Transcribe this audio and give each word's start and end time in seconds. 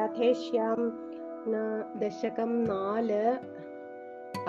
രാധേശ്യാം 0.00 0.78
ദശകം 2.02 2.50
നാല് 2.68 3.24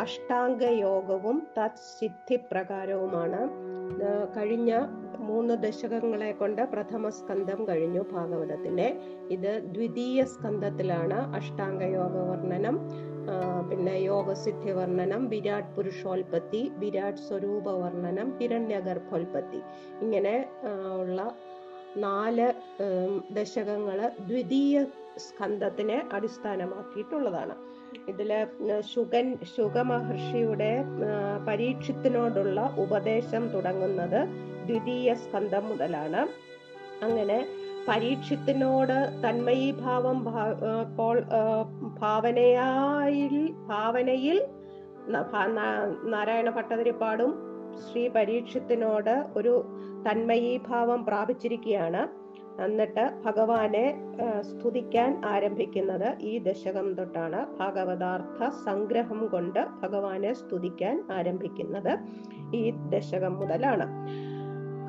അഷ്ടാംഗ 0.04 0.64
യോഗവും 0.82 1.38
തത് 1.56 1.82
സിദ്ധി 1.88 2.38
പ്രകാരവുമാണ് 2.52 3.42
കഴിഞ്ഞ 4.36 4.72
മൂന്ന് 5.30 5.56
ദശകങ്ങളെ 5.66 6.30
കൊണ്ട് 6.32 6.62
പ്രഥമ 6.74 7.10
സ്കന്ധം 7.18 7.60
കഴിഞ്ഞു 7.70 8.04
ഭാഗവതത്തിന്റെ 8.14 8.88
ഇത് 9.36 9.52
ദ്വിതീയ 9.76 10.24
സ്കന്ധത്തിലാണ് 10.34 11.18
അഷ്ടാംഗ 11.40 11.82
യോഗ 11.98 12.16
വർണനം 12.30 12.78
പിന്നെ 13.70 13.96
യോഗസിദ്ധി 14.10 14.72
വർണനം 14.80 15.24
വിരാട് 15.34 15.70
പുരുഷോൽപത്തി 15.76 16.64
വിരാട് 16.84 17.24
സ്വരൂപ 17.28 17.68
വർണനം 17.84 18.30
ഹിരണ്യഗർഭോൽപത്തി. 18.40 19.62
ഇങ്ങനെ 20.02 20.36
ഉള്ള 20.96 21.20
നാല് 21.98 22.48
ദശകങ്ങൾ 23.34 24.00
ദ്വിതീയ 24.28 24.76
സ്കന്ധത്തിനെ 25.18 26.10
അടിസ്ഥാനമാക്കിയിട്ടുള്ളതാണ്. 26.14 27.56
ഇതിൽ 28.10 28.48
ശുഗൻ 28.80 29.38
ശുഗ 29.58 29.80
മഹർഷിയുടെ 29.80 30.84
പരീക്ഷത്തിനോടുള്ള 31.48 32.76
ഉപദേശം 32.80 33.48
തുടങ്ങുന്നത് 33.48 34.28
ദ്വിതീയ 34.68 35.14
സ്കന്ധം 35.14 35.70
മുതലാണ്. 35.70 36.28
അങ്ങനെ 37.06 37.48
പരീക്ഷത്തിനോട് 37.88 39.30
തന്മയീഭാവം 39.30 40.24
ഭാ- 40.24 40.66
ആ, 40.66 40.96
കോൾ- 40.98 41.24
ഭാവനയായിൽ 42.00 43.52
ഭാവനയിൽ 43.52 44.48
നാരായണ 46.04 46.50
ഭട്ടതിരിപ്പാടും 46.50 47.36
ശ്രീ 47.80 48.08
പരീക്ഷത്തിനോട് 48.08 49.26
ഒരു 49.36 49.66
തന്മയീഭാവം 50.12 51.06
പ്രാപിച്ചിരിക്കുകയാണ്. 51.06 52.21
എന്നിട്ട് 52.66 53.10
ഭഗവാനെ 53.26 54.12
സ്തുതിക്കാൻ 54.42 55.22
ആരംഭിക്കുന്നത് 55.26 56.16
ഈ 56.22 56.38
ദശകം 56.38 56.94
തൊട്ടാണ്. 56.94 57.46
ഭാഗവതാർത്ഥ 57.60 58.52
സംഗ്രഹം 58.66 59.28
കൊണ്ട് 59.28 59.66
ഭഗവാനെ 59.84 60.34
സ്തുതിക്കാൻ 60.34 61.04
ആരംഭിക്കുന്നത് 61.12 61.98
ഈ 62.56 62.72
ദശകം 62.72 63.40
മുതലാണ്. 63.40 64.08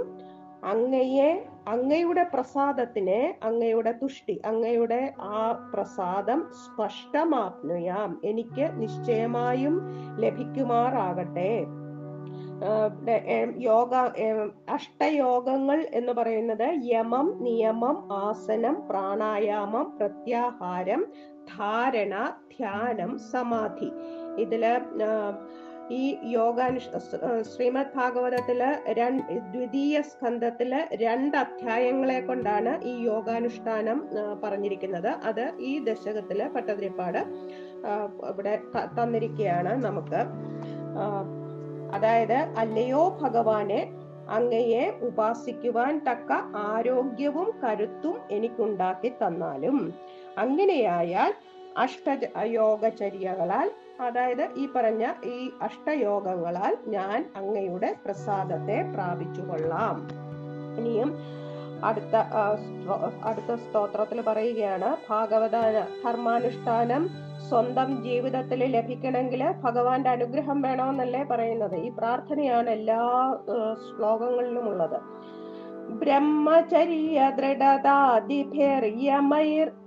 അങ്ങയെ 0.71 1.29
അങ്ങയുടെ 1.67 2.23
പ്രസാദത്തിനെ 2.33 3.21
അങ്ങയുടെ 3.43 3.91
തുഷ്ടി 4.01 4.35
അങ്ങയുടെ 4.45 5.01
ആ 5.35 5.39
പ്രസാദം 5.73 6.39
സ്പഷ്ടമാപ്നുയാം. 6.61 8.11
എനിക്ക് 8.23 8.65
നിശ്ചയമായും 8.81 9.75
ലഭിക്കുമാറാകട്ടെ. 10.23 11.53
യോഗ 13.67 13.93
അഷ്ടയോഗങ്ങൾ 14.69 15.79
എന്ന് 15.93 16.13
പറയുന്നത് 16.13 16.67
യമം 16.91 17.27
നിയമം 17.43 17.97
ആസനം 18.13 18.75
പ്രാണായാമം 18.89 19.87
പ്രത്യാഹാരം 19.97 21.01
ധാരണ 21.51 22.15
ധ്യാനം 22.53 23.11
സമാധി. 23.31 23.89
ഇതിൽ 24.41 24.63
ഈ 25.91 26.17
യോഗാനുഷ് 26.23 26.99
ശ്രീമദ് 27.41 27.93
ഭാഗവതത്തിൽ 27.95 28.61
ദ്വിതീയ 29.53 30.01
സ്കന്ധത്തിൽ 30.01 30.73
രണ്ട് 31.01 31.37
അധ്യായങ്ങളെ 31.37 32.19
കൊണ്ടാണ് 32.21 32.83
ഈ 32.83 32.93
യോഗാനുഷ്ഠാനം 33.05 33.99
പറഞ്ഞിരിക്കുന്നത്. 34.43 35.11
അത് 35.29 35.53
ഈ 35.59 35.79
ദശകത്തിൽ 35.79 36.47
പട്ടതിരിപ്പാട് 36.55 37.19
ഇവിടെ 38.31 38.59
തന്നിരിക്കുകയാണ് 38.99 39.83
നമുക്ക്. 39.83 40.21
അതായത് 41.97 42.39
അല്ലയോ 42.63 43.17
ഭഗവാനെ 43.21 43.81
അങ്ങയെ 44.29 44.83
ഉപാസിക്കുവാൻ 45.07 45.93
തക്ക 46.07 46.31
ആരോഗ്യവും 46.53 47.49
കരുത്തും 47.63 48.15
എനിക്കുണ്ടാക്കി 48.31 49.09
തന്നാലും 49.23 49.77
അങ്ങനെയായാൽ 50.37 51.33
അഷ്ട 51.77 52.09
യോഗചര്യകളാൽ 52.45 53.71
അതായത് 54.01 54.49
ഈ 54.57 54.67
പറഞ്ഞ 54.75 55.13
ഈ 55.23 55.51
അഷ്ടയോഗങ്ങളാൽ 55.61 56.77
ഞാൻ 56.87 57.25
അങ്ങയുടെ 57.35 57.95
പ്രസാദത്തെ 58.05 58.81
പ്രാപിച്ചു 58.95 59.41
കൊള്ളാം 59.41 59.97
ഇനിയും 60.77 61.17
അടുത്ത 61.83 62.15
അടുത്ത 63.23 63.55
സ്തോത്രത്തിൽ 63.55 64.21
പറയുകയാണ് 64.21 64.97
ഭാഗവത 65.09 65.57
ധർമാനുഷ്ഠാനം 66.03 67.09
സ്വന്തം 67.49 68.03
ജീവിതത്തിൽ 68.03 68.63
ലഭിക്കണമെങ്കിൽ 68.63 69.43
ഭഗവാന്റെ 69.63 70.09
അനുഗ്രഹം 70.09 70.61
വേണമെന്നല്ലേ 70.61 71.23
പറയുന്നത്. 71.23 71.75
ഈ 71.75 71.89
പ്രാർത്ഥനയാണ് 71.89 72.69
എല്ലാ 72.69 73.01
ശ്ലോകങ്ങളിലും 73.87 74.67
ഉള്ളത് 74.69 74.99
ബ്രഹ്മചര്യ 75.99 77.19
ദൃഢതാദിഭിർയമൈർ 77.37 78.47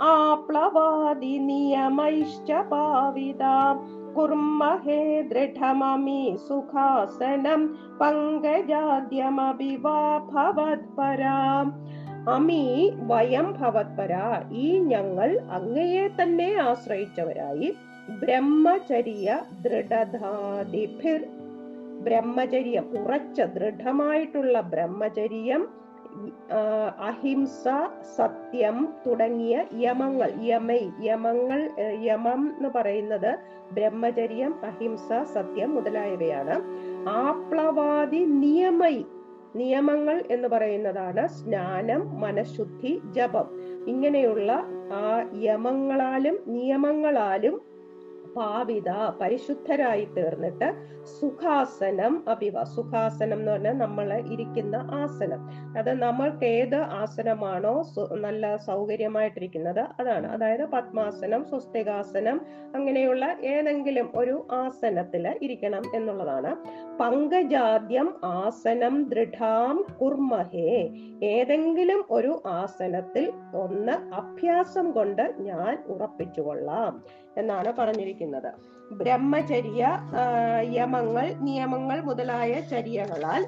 ആപ്ലവാദി 0.08 1.34
നിയമൈശ്ച 1.46 2.50
പാവിത 2.70 3.44
കുർമഹേ 4.16 5.00
ദൃഢമമി 5.30 6.22
സുഖാസനം 6.46 7.62
പങ്കജാദ്യമപി 8.00 9.72
വാ 9.76 10.00
ഭവത്പരാം 10.30 11.66
അമി 12.28 12.62
വയം 13.06 13.48
ഭവത്പര 13.52 14.12
ഈ 14.58 14.66
ഞങ്ങൾ 14.86 15.32
അങ്ങയെ 15.50 16.06
തന്നെ 16.16 16.48
ആശ്രയിച്ചവരായി 16.64 17.68
ബ്രഹ്മചര്യ 18.20 19.28
ദൃഢതാദിഭിർ 19.62 21.20
ബ്രഹ്മചര്യം 22.00 22.86
ഉറച്ച 22.98 23.40
ദൃഢമായിട്ടുള്ള 23.54 24.56
ബ്രഹ്മചര്യം 24.70 25.62
അഹിംസ 26.98 27.64
സത്യം 28.16 28.88
തുടങ്ങിയ 29.06 29.64
യമങ്ങൾ 29.74 30.32
യമൈ 30.40 30.90
യമങ്ങൾ 31.00 31.70
യമം 32.00 32.54
എന്ന് 32.56 32.68
പറയുന്നത് 32.74 33.38
ബ്രഹ്മചര്യം 33.72 34.64
അഹിംസ 34.64 35.08
സത്യം 35.34 35.74
മുതലായവയാണ്. 35.74 36.56
ആപ്ലവാദി 37.08 38.24
നിയമൈ 38.24 39.02
നിയമങ്ങൾ 39.56 40.22
എന്ന് 40.30 40.48
പറയുന്നതാണ് 40.48 41.28
സ്നാനം 41.28 42.20
മനഃശുദ്ധി 42.20 43.02
ജപം. 43.12 43.46
ഇങ്ങനെയുള്ള 43.86 44.52
ആ 44.92 45.30
യമങ്ങളാലും 45.34 46.38
നിയമങ്ങളാലും 46.46 47.75
പാവിത 48.36 48.90
പരിശുദ്ധരായി 49.20 50.04
തീർന്നിട്ട് 50.16 50.68
സുഖാസനം 51.20 52.24
അഭിവ. 52.28 52.64
സുഖാസനം 52.64 53.38
എന്ന് 53.38 53.52
പറഞ്ഞാൽ 53.52 53.76
നമ്മൾ 53.78 54.08
ഇരിക്കുന്ന 54.34 54.76
ആസനം. 54.94 55.40
അത് 55.78 55.90
നമ്മൾക്ക് 56.02 56.44
ഏത് 56.58 56.76
ആസനമാണോ 57.00 57.74
നല്ല 58.26 58.56
സൗകര്യമായിട്ടിരിക്കുന്നത് 58.68 59.82
അതാണ്. 60.00 60.26
അതായത് 60.26 60.64
പത്മാസനം 60.66 61.44
സ്വസ്തികാസനം 61.44 62.38
അങ്ങനെയുള്ള 62.74 63.24
ഏതെങ്കിലും 63.44 64.08
ഒരു 64.14 64.36
ആസനത്തിൽ 64.52 65.26
ഇരിക്കണം 65.42 65.84
എന്നുള്ളതാണ്. 65.94 66.52
പങ്കജാദ്യം 67.00 68.08
ആസനം 68.24 68.94
ദൃഢാം 69.04 69.76
കുർമഹേ. 70.00 70.70
ഏതെങ്കിലും 71.22 72.04
ഒരു 72.10 72.42
ആസനത്തിൽ 72.46 73.24
ഒന്ന് 73.54 73.92
അഭ്യാസം 73.92 74.86
കൊണ്ട് 74.90 75.34
ഞാൻ 75.38 75.84
ഉറപ്പിച്ചു 75.86 76.40
കൊള്ളാം 76.40 77.02
എന്നാണ് 77.36 77.72
പറഞ്ഞിരിക്കുന്നത്. 77.78 78.50
ബ്രഹ്മചര്യ 78.92 79.82
യമങ്ങൾ 80.72 81.34
നിയമങ്ങൾ 81.40 82.00
മുതലായ 82.00 82.60
ചര്യകളാൽ 82.60 83.44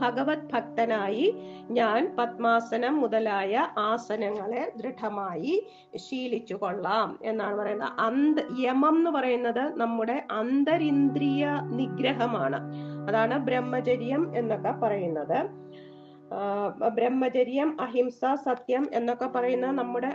ഭഗവത് 0.00 0.46
ഭക്തനായി 0.52 1.26
ഞാൻ 1.70 2.16
പത്മാസനം 2.18 3.00
മുതലായ 3.00 3.68
ആസനങ്ങളെ 3.78 4.72
ദൃഢമായി 4.76 5.54
ശീലിച്ചു 5.96 6.54
കൊള്ളാം 6.54 7.18
എന്നാണ് 7.22 7.56
പറയുന്നത്. 7.56 7.92
അന്ത 7.98 8.38
യമം 8.58 8.98
എന്ന് 8.98 9.10
പറയുന്നത് 9.10 9.64
നമ്മുടെ 9.76 10.26
അന്തരിന്ദ്രിയ 10.30 11.44
നിഗ്രഹമാണ്. 11.70 12.60
അതാണ് 13.08 13.38
ബ്രഹ്മചര്യം 13.38 14.36
എന്നൊക്കെ 14.36 14.70
പറയുന്നത്. 14.70 15.38
ബ്രഹ്മചര്യം 16.94 17.80
അഹിംസ 17.80 18.20
സത്യം 18.34 18.88
എന്നൊക്കെ 18.92 19.26
പറയുന്ന 19.26 19.66
നമ്മുടെ 19.70 20.10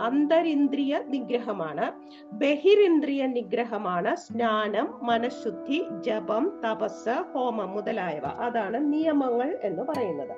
അന്തരിന്ദ്രിയ 0.00 1.00
നിഗ്രഹമാണ്. 1.06 1.86
ബഹിരിന്ദ്രിയ 2.32 3.26
നിഗ്രഹമാണ്. 3.26 4.16
സ്നാനം 4.16 4.88
മനഃശുദ്ധി 5.02 5.84
ജപം 6.00 6.60
തപസ് 6.64 7.16
ഹോമം 7.34 7.70
മുതലായവ. 7.70 8.26
അതാണ് 8.26 8.92
നിയമങ്ങൾ 8.92 9.58
എന്ന് 9.62 9.82
പറയുന്നത്. 9.82 10.34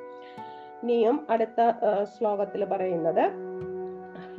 നിയം 0.84 1.26
അടുത്ത 1.30 1.60
ശ്ലോകത്തിൽ 2.04 2.64
പറയുന്നത് 2.64 3.24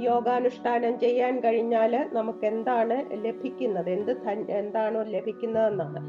യോഗാനുഷ്ഠാനം 0.01 0.99
ചെയ്യാൻ 0.99 1.39
കഴിഞ്ഞാൽ 1.39 2.09
നമുക്ക് 2.13 2.45
എന്താണ് 2.45 3.25
ലഭിക്കുന്നത്? 3.25 3.89
എന്ത് 3.89 4.11
എന്താണോ 4.51 5.03
ലഭിക്കുന്നതെന്നാണ്. 5.03 5.99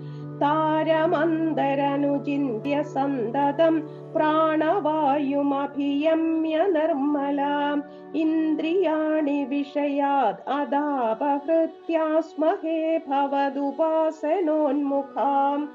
താരമന്തരനുചിന്യ 0.40 2.82
സന്തതം 2.82 3.88
പ്രാണവായുമഭിയമ്യ 4.16 6.66
നിർമ്മലാം. 6.66 7.84
ഇന്ദ്രിയാണി 8.14 9.44
വിഷയാത് 9.44 10.50
അതാപഹൃത്യാസ്മഹേ 10.50 13.00
ഭവതുപാസനോന്മുഖാം 13.08 15.69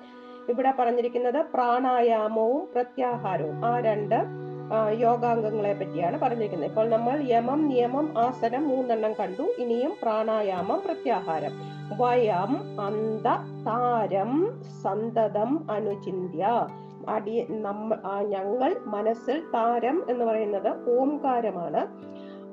ഇവിടെ 0.49 0.73
പറഞ്ഞിരിക്കുന്നത് 0.79 1.45
പ്രാണായാമവും 1.53 2.67
പ്രത്യാഹാരവും. 2.73 3.65
ആ 3.65 3.79
രണ്ട് 3.79 4.48
യോഗാംഗങ്ങളെ 4.97 5.73
പറ്റിയാണ് 5.73 6.19
പറഞ്ഞിരിക്കുന്നത്. 6.19 6.69
ഇപ്പോൾ 6.69 6.89
നമ്മൾ 6.89 7.21
യമം 7.23 7.67
നിയമം 7.67 8.13
ആസനം 8.17 8.67
മൂന്നെണ്ണം 8.67 9.13
കണ്ടു. 9.13 9.41
ഇനിയും 9.57 9.93
പ്രാണായാമം 10.01 10.81
പ്രത്യാഹാരം. 10.85 11.51
വയം 11.97 12.81
അന്ത 12.81 13.27
താരം 13.67 14.61
സന്തതം 14.83 15.71
അനുചിന്യ 15.71 16.67
അടി 17.09 17.47
നമ്മ 17.49 17.95
ഞങ്ങൾ 18.21 18.75
മനസ്സിൽ 18.85 19.41
താരം 19.53 20.05
എന്ന് 20.09 20.25
പറയുന്നത് 20.25 20.99
ഓംകാരമാണ്. 20.99 21.87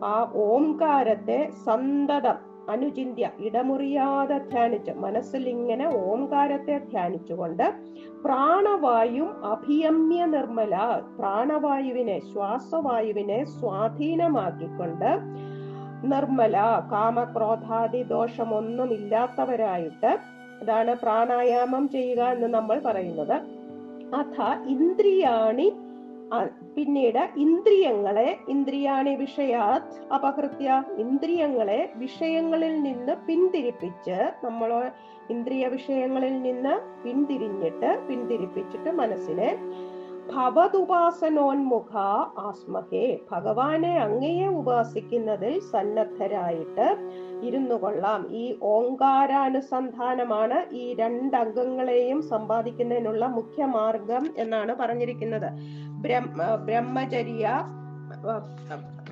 ആ 0.04 0.32
ഓംകാരത്തെ 0.34 1.50
സന്തതം 1.66 2.55
അനുചിന്യ 2.68 3.30
ഇടമുറിയാതെ 3.38 4.38
ധ്യാനിച്ച് 4.38 4.90
മനസ്സിൽ 4.90 5.48
ഇങ്ങനെ 5.48 5.86
ഓംകാരത്തെ 5.86 6.78
ധ്യാനിച്ചുകൊണ്ട് 6.78 7.74
പ്രാണവായും 8.24 9.44
അഭിയമ്യ 9.44 10.24
നിർമ്മല 10.24 10.74
പ്രാണവായുവിനെ 11.18 12.20
ശ്വാസവായുവിനെ 12.32 13.44
സ്വാധീനമാക്കിക്കൊണ്ട് 13.44 15.10
നിർമ്മല 16.06 16.56
കാമക്രോധാദി 16.92 18.02
ദോഷമൊന്നും 18.02 18.92
ഇല്ലാത്തവരായിട്ട് 18.92 20.18
അതാണ് 20.62 20.96
പ്രാണായാമം 20.96 21.88
ചെയ്യുക 21.88 22.22
എന്ന് 22.22 22.46
നമ്മൾ 22.46 22.78
പറയുന്നത്. 22.84 23.36
അഥ 24.14 24.66
ഇന്ദ്രിയാണി 24.68 25.72
പിന്നീട് 26.76 27.28
ഇന്ദ്രിയങ്ങളെ 27.36 28.38
ഇന്ദ്രിയാണി 28.48 29.14
വിഷയാത് 29.14 30.14
അപകൃത്യ 30.14 30.84
ഇന്ദ്രിയങ്ങളെ 30.98 31.92
വിഷയങ്ങളിൽ 31.96 32.82
നിന്ന് 32.82 33.26
പിന്തിരിപ്പിച്ച് 33.26 34.44
നമ്മൾ 34.44 34.90
ഇന്ദ്രിയ 35.30 35.66
വിഷയങ്ങളിൽ 35.66 36.42
നിന്ന് 36.42 37.04
പിന്തിരിഞ്ഞിട്ട് 37.04 38.08
പിന്തിരിപ്പിച്ചിട്ട് 38.08 38.90
മനസ്സിനെ 38.90 39.56
ഭവതുപാസനോന്മുഖ 40.32 41.98
ആസ്മഹേ. 42.38 43.18
ഭഗവാനെ 43.30 43.98
അങ്ങയെ 43.98 44.46
ഉപാസിക്കുന്നതിൽ 44.46 45.60
സന്നദ്ധരായിട്ട് 45.60 46.96
ഇരുന്നു 47.42 47.74
കൊള്ളാം. 47.74 48.26
ഈ 48.30 48.58
ഓങ്കാരാനുസന്ധാനമാണ് 48.62 50.72
ഈ 50.72 50.94
രണ്ട് 50.94 51.36
അംഗങ്ങളെയും 51.36 52.22
സമ്പാദിക്കുന്നതിനുള്ള 52.22 53.26
മുഖ്യ 53.26 53.64
മാർഗം 53.64 54.26
എന്നാണ് 54.36 54.74
പറഞ്ഞിരിക്കുന്നത്. 54.74 55.50
ബ്രഹ്മചര്യ 56.64 57.64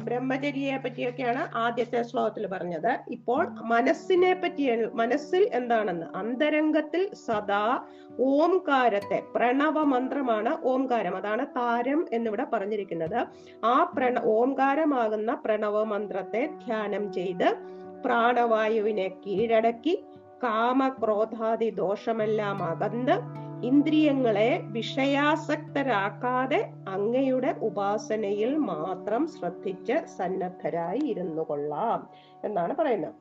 ബ്രഹ്മചര്യയെ 0.05 0.76
പറ്റിയൊക്കെയാണ് 0.76 1.56
ആദ്യത്തെ 1.56 2.02
ശ്ലോകത്തിൽ 2.02 2.46
പറഞ്ഞത്. 2.46 2.99
ഇപ്പോൾ 3.11 3.49
മനസ്സിനെ 3.49 4.35
പറ്റി 4.35 4.87
മനസ്സിൽ 4.87 5.50
എന്താണെന്ന്? 5.52 6.06
അന്തരംഗത്തിൽ 6.17 7.14
സദാ 7.26 7.81
ഓംകാരത്തെ 8.20 9.23
പ്രണവ 9.37 9.85
മന്ത്രമാണ് 9.85 10.67
ഓംകാരം. 10.67 11.17
അതാണ് 11.17 11.46
താരം 11.46 12.06
എന്നിവിടെ 12.12 12.46
പറഞ്ഞിരിക്കുന്നത്. 12.52 13.26
ആ 13.64 13.85
പ്രണ 13.85 14.19
ഓംകാരമാകുന്ന 14.25 15.35
പ്രണവ 15.35 15.85
മന്ത്രത്തെ 15.85 16.46
ധ്യാനം 16.67 17.12
ചെയ്ത് 17.12 17.56
പ്രാണവായുവിനെ 18.05 19.08
കീഴടക്കി 19.26 20.05
കാമക്രോധാദി 20.44 21.70
ദോഷമെല്ലാം 21.70 22.62
അകന്ന് 22.64 23.44
ഇന്ദ്രിയങ്ങളെ 23.64 24.62
വിഷയാസക്തരാക്കാതെ 24.66 26.72
അങ്ങയുടെ 26.88 27.55
ഉപാസനയിൽ 27.62 28.56
മാത്രം 28.56 29.26
ശ്രദ്ധിച്ച് 29.26 29.93
സന്നദ്ധരായി 30.16 30.99
ഇരുന്നു 30.99 31.44
കൊള്ളാം 31.49 32.08
എന്നാണ് 32.44 32.76
പറയുന്നത്. 32.76 33.12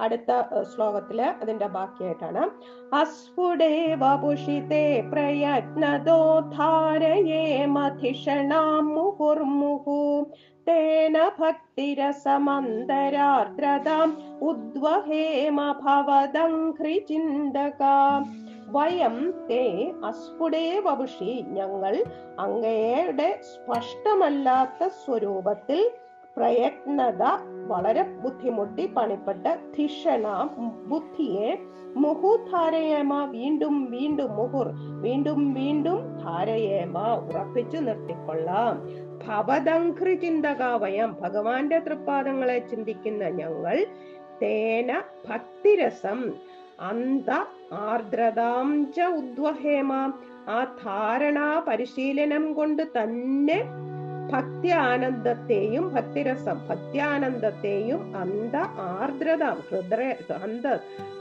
അടുത്ത 0.00 0.26
ശ്ലോകത്തിൽ 0.72 1.22
അതിന്റെ 1.22 1.66
ബാക്കിയായിട്ടാണ്. 1.66 2.50
അസ്ഫുടേ 2.94 3.94
വപുഷിതേ 3.94 5.00
ധാരയേ 6.56 7.66
മധിഷണാം 7.66 8.94
മുഹുർമുഹു. 8.94 10.26
തേന 10.68 11.30
ഭക്തിരസമന്തരാർദ്രതാം 11.40 14.16
ഉദ്വഹേമ 14.42 15.74
ഭവദംഘ്രി 15.84 17.06
ചിന്തകാം 17.08 18.39
വയം 18.70 19.16
തേ 19.50 19.92
അസ്ഫുടേ 20.04 20.78
വപുഷി. 20.78 21.32
ഞങ്ങൾ 21.48 21.94
അങ്ങയുടെ 22.38 23.28
സ്പഷ്ടമല്ലാത്ത 23.42 24.88
സ്വരൂപത്തിൽ 24.88 25.80
പ്രയത്നത 26.36 27.22
വളരെ 27.66 28.02
ബുദ്ധിമുട്ടി 28.02 28.86
പണിപ്പെട്ട 28.86 29.46
ധിഷണ 29.76 30.26
ബുദ്ധിയെ 30.90 31.50
മുഹുധാരയേമ 31.96 33.24
വീണ്ടും 33.24 33.90
വീണ്ടും 33.90 34.30
മുഹുർ 34.36 34.68
വീണ്ടും 35.00 35.40
വീണ്ടും 35.54 35.98
ധാരയേമ 36.24 36.98
ഉറപ്പിച്ചു 37.28 37.78
നിർത്തിക്കൊള്ളാം. 37.78 38.76
ഭവദംഘ്രി 39.24 40.14
ചിന്തകാവയം 40.14 41.16
ഭഗവാന്റെ 41.20 41.78
തൃപ്പാദങ്ങളെ 41.78 42.58
ചിന്തിക്കുന്ന 42.58 43.24
ഞങ്ങൾ 43.24 43.86
തേന 44.42 45.02
ഭക്തിരസം 45.28 46.20
അന്ത 46.80 47.30
ആർദ്രതാം 47.72 48.84
ച 48.92 49.00
ഉദ്വഹേമ. 49.00 49.92
ആ 50.48 50.64
ധാരണാ 50.64 51.60
പരിശീലനം 51.68 52.52
കൊണ്ട് 52.52 52.82
തന്നെ 52.96 53.58
ഭക്തി 54.30 54.68
ആനന്ദത്തെയും 54.68 55.94
ഭക്തിരസം 55.94 56.58
ഭക്ത്യാനന്ദത്തെയും 56.68 58.16
അന്ത 58.16 58.56
ആർദ്രത 58.78 59.44
ഹൃദയ 59.68 60.10
അന്ത 60.42 60.66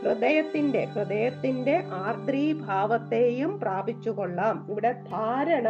ഹൃദയത്തിന്റെ 0.02 0.86
ഹൃദയത്തിന്റെ 0.86 1.84
ആർദ്രീഭാവത്തെയും 2.06 3.60
പ്രാപിച്ചു 3.60 4.10
കൊള്ളാം 4.10 4.66
ഇവിടെ 4.70 4.92
ധാരണ 4.92 5.68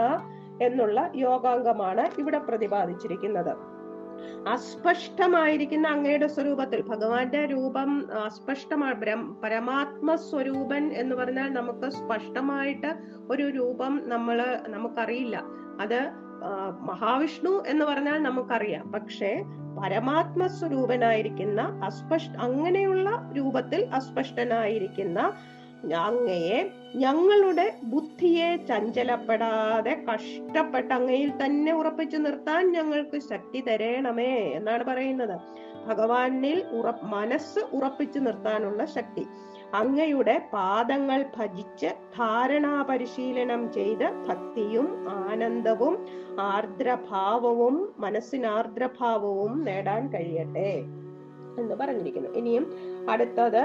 എന്നുള്ള 0.61 1.11
യോഗാംഗമാണ് 1.15 2.09
ഇവിടെ 2.17 2.37
പ്രതിപാദിച്ചിരിക്കുന്നത്. 2.37 3.53
അസ്പഷ്ടമായിരിക്കുന്ന 4.47 5.87
അങ്ങയുടെ 5.87 6.27
സ്വരൂപത്തിൽ. 6.27 6.81
ഭഗവാന്റെ 6.81 7.45
രൂപം 7.45 7.91
അസ്പഷ്ടമാണ് 8.25 8.95
പരമാത്മ 9.43 10.15
സ്വരൂപൻ 10.15 10.93
എന്ന് 10.93 11.15
പറഞ്ഞാൽ 11.15 11.49
നമുക്ക് 11.53 11.89
സ്പഷ്ടമായിട്ട് 11.89 12.91
ഒരു 13.31 13.43
രൂപം 13.43 14.01
നമ്മൾ 14.03 14.57
നമുക്കറിയില്ല. 14.67 15.43
അത് 15.81 16.01
മഹാവിഷ്ണു 16.81 17.63
എന്ന് 17.67 17.85
പറഞ്ഞാൽ 17.85 18.17
നമുക്കറിയാം. 18.17 18.91
പക്ഷേ 18.91 19.31
പരമാത്മ 19.83 20.47
സ്വരൂപനായിരിക്കുന്ന 20.47 21.61
അസ്പഷ്ട 21.85 22.37
അങ്ങനെയുള്ള 22.37 23.31
രൂപത്തിൽ 23.37 23.85
അസ്പഷ്ടനായിരിക്കുന്ന 23.93 25.33
അങ്ങയെ 25.87 26.71
ഞങ്ങളുടെ 26.95 27.75
ബുദ്ധിയെ 27.83 28.57
ചഞ്ചലപ്പെടാതെ 28.57 30.05
കഷ്ടപ്പെട്ട് 30.13 30.93
അങ്ങയിൽ 30.93 31.45
തന്നെ 31.45 31.73
ഉറപ്പിച്ചു 31.73 32.17
നിർത്താൻ 32.17 32.71
ഞങ്ങൾക്ക് 32.71 33.19
ശക്തി 33.19 33.61
തരേണമേ 33.61 34.35
എന്നാണ് 34.37 34.83
പറയുന്നത്. 34.83 35.39
ഭഗവാനിൽ 35.87 36.65
ഉറ 36.71 36.91
മനസ്സ് 37.03 37.59
ഉറപ്പിച്ചു 37.59 38.19
നിർത്താനുള്ള 38.19 38.85
ശക്തി. 38.85 39.27
അങ്ങയുടെ 39.73 40.41
പാദങ്ങൾ 40.53 41.25
ഭജിച്ച് 41.37 41.87
ധാരണാ 41.87 42.81
പരിശീലനം 42.81 43.73
ചെയ്ത് 43.73 44.09
ഭക്തിയും 44.27 45.09
ആനന്ദവും 45.09 46.05
ആർദ്രഭാവവും 46.39 47.93
മനസ്സിന് 47.97 48.45
ആർദ്രഭാവവും 48.45 49.65
നേടാൻ 49.65 50.07
കഴിയട്ടെ 50.07 50.71
എന്ന് 51.59 51.75
പറഞ്ഞിരിക്കുന്നു. 51.75 52.29
ഇനിയും 52.29 52.75
അടുത്തത് 53.09 53.63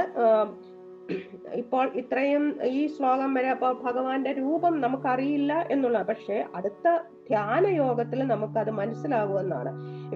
ഇപ്പോൾ 1.54 1.90
ഇത്രയും 1.94 2.60
ഈ 2.64 2.86
ശ്ലോകം 2.86 3.34
വരെ 3.34 3.48
അപ്പോൾ 3.48 3.82
ഭഗവാന്റെ 3.82 4.32
രൂപം 4.32 4.80
നമുക്കറിയില്ല 4.80 5.66
എന്നുള്ള 5.70 6.02
പക്ഷെ 6.02 6.44
അടുത്ത 6.54 6.98
ധ്യാന 7.28 7.80
യോഗത്തിൽ 7.80 8.22
നമുക്കത് 8.22 8.70
മനസ്സിലാകുമെന്നാണ്. 8.70 9.70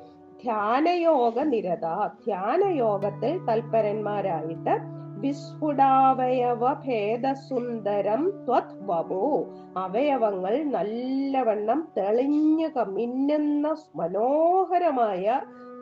ധ്യാനയോഗ 0.43 1.45
നിരത 1.45 1.87
ധ്യാനയോഗത്തിൽ 2.25 3.49
തൽപരന്മാരായിട്ട് 3.49 4.99
വിസ്ഫുടാവയവ 5.21 6.81
ഭേദസുന്ദരം 6.85 8.33
ത്വത്വപു 8.47 9.47
അവയവങ്ങൾ 9.77 10.71
നല്ലവണ്ണം 10.71 11.89
തെളിഞ്ഞു 11.97 12.69
മിന്നുന്ന 12.89 13.77
മനോഹരമായ 13.95 15.41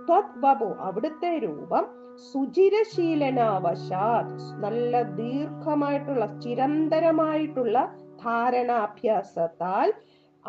ത്വത്വപു 0.09 0.77
അവിടുത്തെ 0.81 1.39
രൂപം 1.39 2.07
സുചിരശീലനാവശാത്. 2.33 4.61
നല്ല 4.61 5.03
ദീർഘമായിട്ടുള്ള 5.17 6.41
ചിരന്തരമായിട്ടുള്ള 6.41 7.93
ധാരണാഭ്യാസത്താൽ 8.25 9.93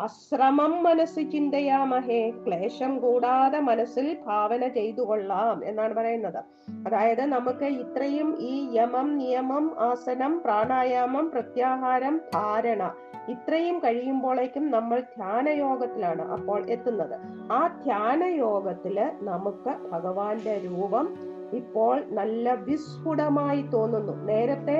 അശ്രമം 0.04 0.82
മനസ്സ് 0.82 1.20
ചിന്തയാമഹേ 1.32 2.30
ക്ലേശം 2.30 2.98
കൂടാതെ 2.98 3.60
മനസ്സിൽ 3.60 4.16
ഭാവന 4.26 4.68
ചെയ്തു 4.68 5.02
കൊള്ളാം 5.02 5.64
എന്നാണ് 5.64 5.94
പറയുന്നത്. 5.94 6.38
അതായത് 6.86 7.22
നമുക്ക് 7.24 7.64
ഇത്രയും 7.64 8.36
ഈ 8.40 8.68
യമം 8.76 9.18
നിയമം 9.18 9.80
ആസനം 9.80 10.42
പ്രാണായാമം 10.44 11.30
പ്രത്യാഹാരം 11.30 12.20
ധാരണ 12.34 12.90
ഇത്രയും 13.28 13.78
കഴിയുമ്പോഴേക്കും 13.78 14.70
നമ്മൾ 14.70 15.00
ധ്യാനയോഗത്തിലാണ് 15.16 16.22
അപ്പോൾ 16.32 16.60
എത്തുന്നത്. 16.68 17.16
ആ 17.52 17.66
ധ്യാനയോഗത്തിൽ 17.66 18.96
നമുക്ക് 19.22 19.74
ഭഗവാന്റെ 19.90 20.60
രൂപം 20.64 21.08
ഇപ്പോൾ 21.52 22.04
നല്ല 22.10 22.54
വിസ്ഫുടമായി 22.54 23.62
തോന്നുന്നു. 23.74 24.14
നേരത്തെ 24.24 24.78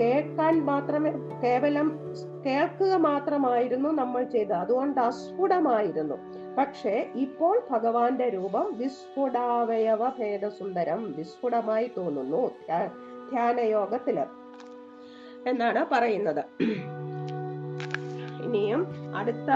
കേൾക്കാൻ 0.00 0.64
മാത്രമേ 0.64 1.10
കേവലം 1.44 2.00
കേൾക്കുക 2.46 2.94
മാത്രമായിരുന്നു 2.94 3.88
നമ്മൾ 3.88 4.24
ചെയ്തത്. 4.24 4.52
അതുകൊണ്ട് 4.52 5.00
അസ്ഫുടമായിരുന്നു. 5.00 6.14
പക്ഷേ 6.58 7.10
ഇപ്പോൾ 7.14 7.62
ഭഗവാന്റെ 7.70 8.28
രൂപം 8.28 8.78
വിസ്ഫുടാവയവ 8.78 10.08
ഭേദസുന്ദരം 10.08 11.14
വിസ്ഫുടമായി 11.16 11.90
തോന്നുന്നു. 11.96 12.48
ധ്യാ- 12.48 12.90
ധ്യാനയോഗത്തിൽ 13.30 14.20
എന്നാണ് 15.46 15.86
പറയുന്നത്. 15.92 16.44
ഇനിയും 18.44 19.12
അടുത്ത 19.16 19.50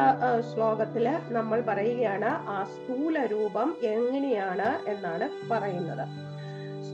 ശ്ലോകത്തിൽ 0.55 1.19
നമ്മൾ 1.29 1.61
പറയുകയാണ് 1.61 2.29
ആ 2.29 2.65
സ്ഥൂല 2.65 3.27
രൂപം 3.27 3.77
എങ്ങനെയാണ് 3.83 4.89
എന്നാണ് 4.89 5.29
പറയുന്നത്. 5.51 6.09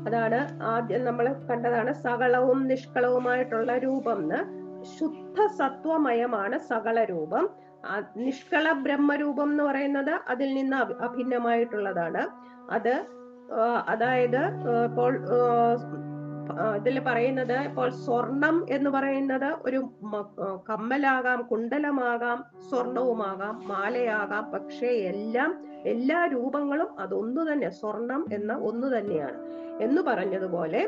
അതാണ് 0.09 0.63
ആദ്യം 0.63 1.05
നമ്മൾ 1.05 1.33
കണ്ടതാണ് 1.33 1.93
സകളവും 1.93 2.67
നിഷ്കളവുമായിട്ടുള്ള 2.67 3.77
രൂപം 3.77 4.29
ശുദ്ധ 4.99 5.45
സത്വമയമാണ് 5.45 6.59
സകള 6.59 7.03
രൂപം. 7.03 7.49
നിഷ്കള 8.17 8.71
ബ്രഹ്മരൂപം 8.71 9.51
എന്ന് 9.51 9.63
പറയുന്നത് 9.63 10.19
അതിൽ 10.27 10.53
നിന്ന് 10.53 10.77
അഭി- 10.77 10.97
അഭിന്നമായിട്ടുള്ളതാണ്. 10.97 12.27
അത് 12.71 13.05
അതായത് 13.87 14.45
ഇപ്പോൾ 14.85 15.19
ഇതിൽ 16.75 16.99
പറയുന്നത് 16.99 17.57
ഇപ്പോൾ 17.59 17.89
സ്വർണം 17.89 18.65
എന്ന് 18.69 18.89
പറയുന്നത് 18.89 19.49
ഒരു 19.65 19.79
കമ്മലാകാം 20.69 21.41
കുണ്ടലമാകാം 21.41 22.39
സ്വർണവുമാകാം 22.69 23.67
മാലയാകാം 23.67 24.51
പക്ഷേ 24.51 24.87
എല്ലാം 24.87 25.51
എല്ലാ 25.93 26.19
രൂപങ്ങളും 26.25 26.89
അതൊന്നു 26.99 27.41
തന്നെ 27.51 27.69
സ്വർണം 27.79 28.21
എന്ന 28.31 28.53
ഒന്ന് 28.69 28.87
തന്നെയാണ്. 28.97 29.39
എന്ന് 29.81 30.01
പറഞ്ഞതുപോലെ 30.01 30.81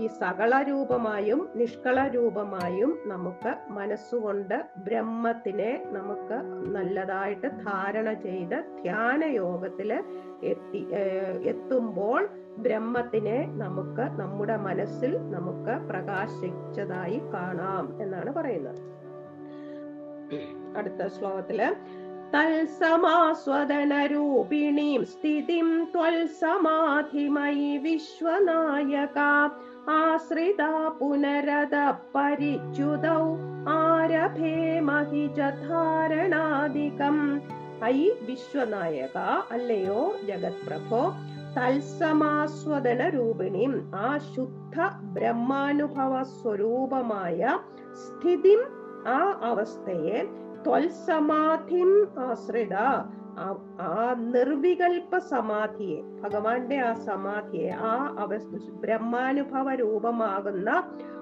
ഈ 0.00 0.06
സകള 0.20 0.52
രൂപമായും 0.62 1.40
നിഷ്കള 1.56 1.98
രൂപമായും 2.06 2.90
നമുക്ക് 3.06 3.52
മനസ്സുകൊണ്ട് 3.68 4.54
ബ്രഹ്മത്തിനെ 4.86 5.70
നമുക്ക് 5.86 6.38
നല്ലതായിട്ട് 6.74 7.48
ധാരണ 7.66 8.08
ചെയ്ത് 8.24 8.58
ധ്യാന 8.82 9.24
യോഗത്തിൽ 9.34 9.92
എത്തി 10.42 10.82
എത്തുമ്പോൾ 11.52 12.20
ബ്രഹ്മത്തിനെ 12.58 13.38
നമുക്ക് 13.62 14.04
നമ്മുടെ 14.20 14.56
മനസ്സിൽ 14.66 15.14
നമുക്ക് 15.30 15.74
പ്രകാശിച്ചതായി 15.88 17.18
കാണാം 17.34 17.86
എന്നാണ് 18.02 18.30
പറയുന്നത്. 18.30 18.82
അടുത്ത 20.78 21.02
ശ്ലോകത്തിൽ 21.16 21.60
തൽസമാസ്വദനരൂപിണീം 22.34 25.04
സ്ഥിതിം 25.04 25.68
ത്വൽസമാധിമയി 25.94 27.72
വിശ്വനായക. 27.84 29.18
ആശ്രിത 29.96 30.62
പുനരത 30.98 31.76
പരിച്യുതൗ 32.14 33.24
ആരഭേമഹി 33.74 35.26
ച 35.36 35.38
ധാരണാദികം 35.62 37.18
ഐ 37.84 38.10
വിശ്വനായക 38.28 39.16
അല്ലയോ 39.50 40.14
ജഗത് 40.28 40.62
പ്രഭോ 40.66 41.14
തൽസമാസ്വദന 41.56 43.08
രൂപിണിയും 43.08 43.92
ആ 43.98 44.18
ശുദ്ധ 44.32 44.76
ബ്രഹ്മാനുഭവ 45.14 46.22
സ്വരൂപമായ 46.32 47.58
സ്ഥിതി 48.02 48.56
ആ 49.08 49.40
അവസ്ഥയെ 49.42 50.45
ത്വൽസമാധിം 50.66 52.08
ആശ്രിത. 52.18 52.74
ആ- 53.38 54.14
നിർവികൽപ 54.18 55.18
സമാധിയെ 55.18 56.02
ഭഗവാന്റെ 56.20 56.78
ആ 56.78 56.92
സമാധിയെ 56.92 57.70
ആ 57.70 58.16
അവസ്ഥ 58.18 58.70
ബ്രഹ്മാനുഭവ 58.70 59.74
രൂപമാകുന്ന 59.74 60.68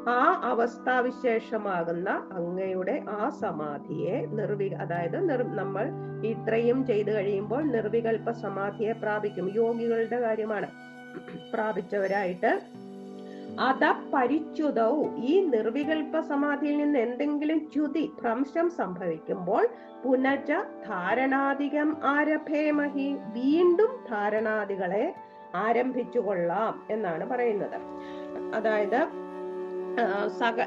ആ 0.08 0.40
അവസ്ഥാവിശേഷമാകുന്ന 0.44 2.10
അങ്ങയുടെ 2.32 3.02
ആ 3.10 3.28
സമാധിയെ 3.28 4.26
നിർവി 4.26 4.68
അതായത് 4.68 5.30
നിർ 5.30 5.56
നമ്മൾ 5.56 5.84
ഇത്രയും 6.26 6.86
ചെയ്തു 6.86 7.10
കഴിയുമ്പോൾ 7.10 7.62
നിർവികൽപ 7.62 8.30
സമാധിയെ 8.30 8.92
പ്രാപിക്കും. 8.92 9.52
യോഗികളുടെ 9.54 10.20
കാര്യമാണ് 10.20 10.66
പ്രാപിച്ചവരായിട്ട് 11.52 12.73
അത 13.58 13.84
ഈ 15.16 15.40
നിർവികൽപ്പ 15.40 16.20
സമാധിയിൽ 16.20 16.76
നിന്ന് 16.76 16.98
എന്തെങ്കിലും 16.98 17.70
ച്യുതി 17.72 18.10
ഭ്രംശം 18.22 18.70
സംഭവിക്കുമ്പോൾ 18.70 19.68
പുനജ 20.04 20.52
ധാരണാധികം 20.88 21.96
ആരഭേമഹി 22.04 23.16
വീണ്ടും 23.32 24.04
ധാരണാദികളെ 24.10 25.14
ആരംഭിച്ചു 25.54 26.18
കൊള്ളാം 26.18 26.82
എന്നാണ് 26.90 27.24
പറയുന്നത്. 27.30 27.78
അതായത് 28.54 29.00
സക 30.26 30.60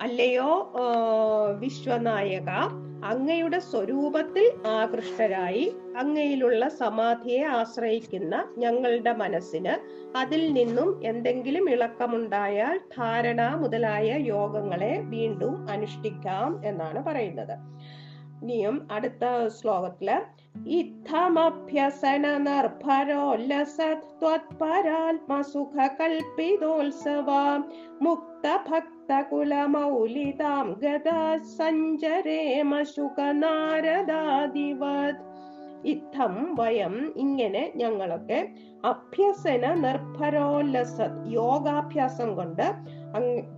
അല്ലയോ 0.00 0.72
വിശ്വനായക 1.58 2.50
അങ്ങയുടെ 3.02 3.58
സ്വരൂപത്തിൽ 3.60 4.44
ആകൃഷ്ടരായി 4.70 5.64
അങ്ങയിലുള്ള 5.96 6.68
സമാധിയെ 6.68 7.42
ആശ്രയിക്കുന്ന 7.52 8.34
ഞങ്ങളുടെ 8.58 9.12
മനസ്സിന് 9.12 9.74
അതിൽ 10.16 10.42
നിന്നും 10.52 10.88
എന്തെങ്കിലും 11.02 11.70
ഇളക്കമുണ്ടായാൽ 11.70 12.78
ധാരണ 12.96 13.42
മുതലായ 13.54 14.18
യോഗങ്ങളെ 14.26 14.94
വീണ്ടും 15.08 15.54
അനുഷ്ഠിക്കാം 15.68 16.60
എന്നാണ് 16.64 17.02
പറയുന്നത്. 17.04 17.56
ഇനിയും 18.42 18.76
അടുത്ത 18.90 19.24
ശ്ലോകത്തിൽ 19.48 20.08
ഇത്തമഭ്യസന 20.78 22.24
നിർഭരോല്ലസത് 22.38 24.08
ത്വത്പരാത്മസുഖ 24.20 25.86
കൽപ്പിതോത്സവ 25.98 27.30
മുക്ത 28.00 28.46
കുലമൗലിതാം 29.30 30.68
ഗതാ 30.82 31.20
സഞ്ചരേമ 31.58 32.82
ശുകനാരദാദിവത് 32.94 34.12
ഇത്തം 35.84 36.34
വയം 36.54 36.94
ഇങ്ങനെ 37.16 37.72
ഞങ്ങളൊക്കെ 37.76 38.38
അഭ്യസന 38.84 39.72
നിർഭരോല്ലസത് 39.80 41.18
യോഗാഭ്യാസം 41.32 42.30
കൊണ്ട് 42.34 42.66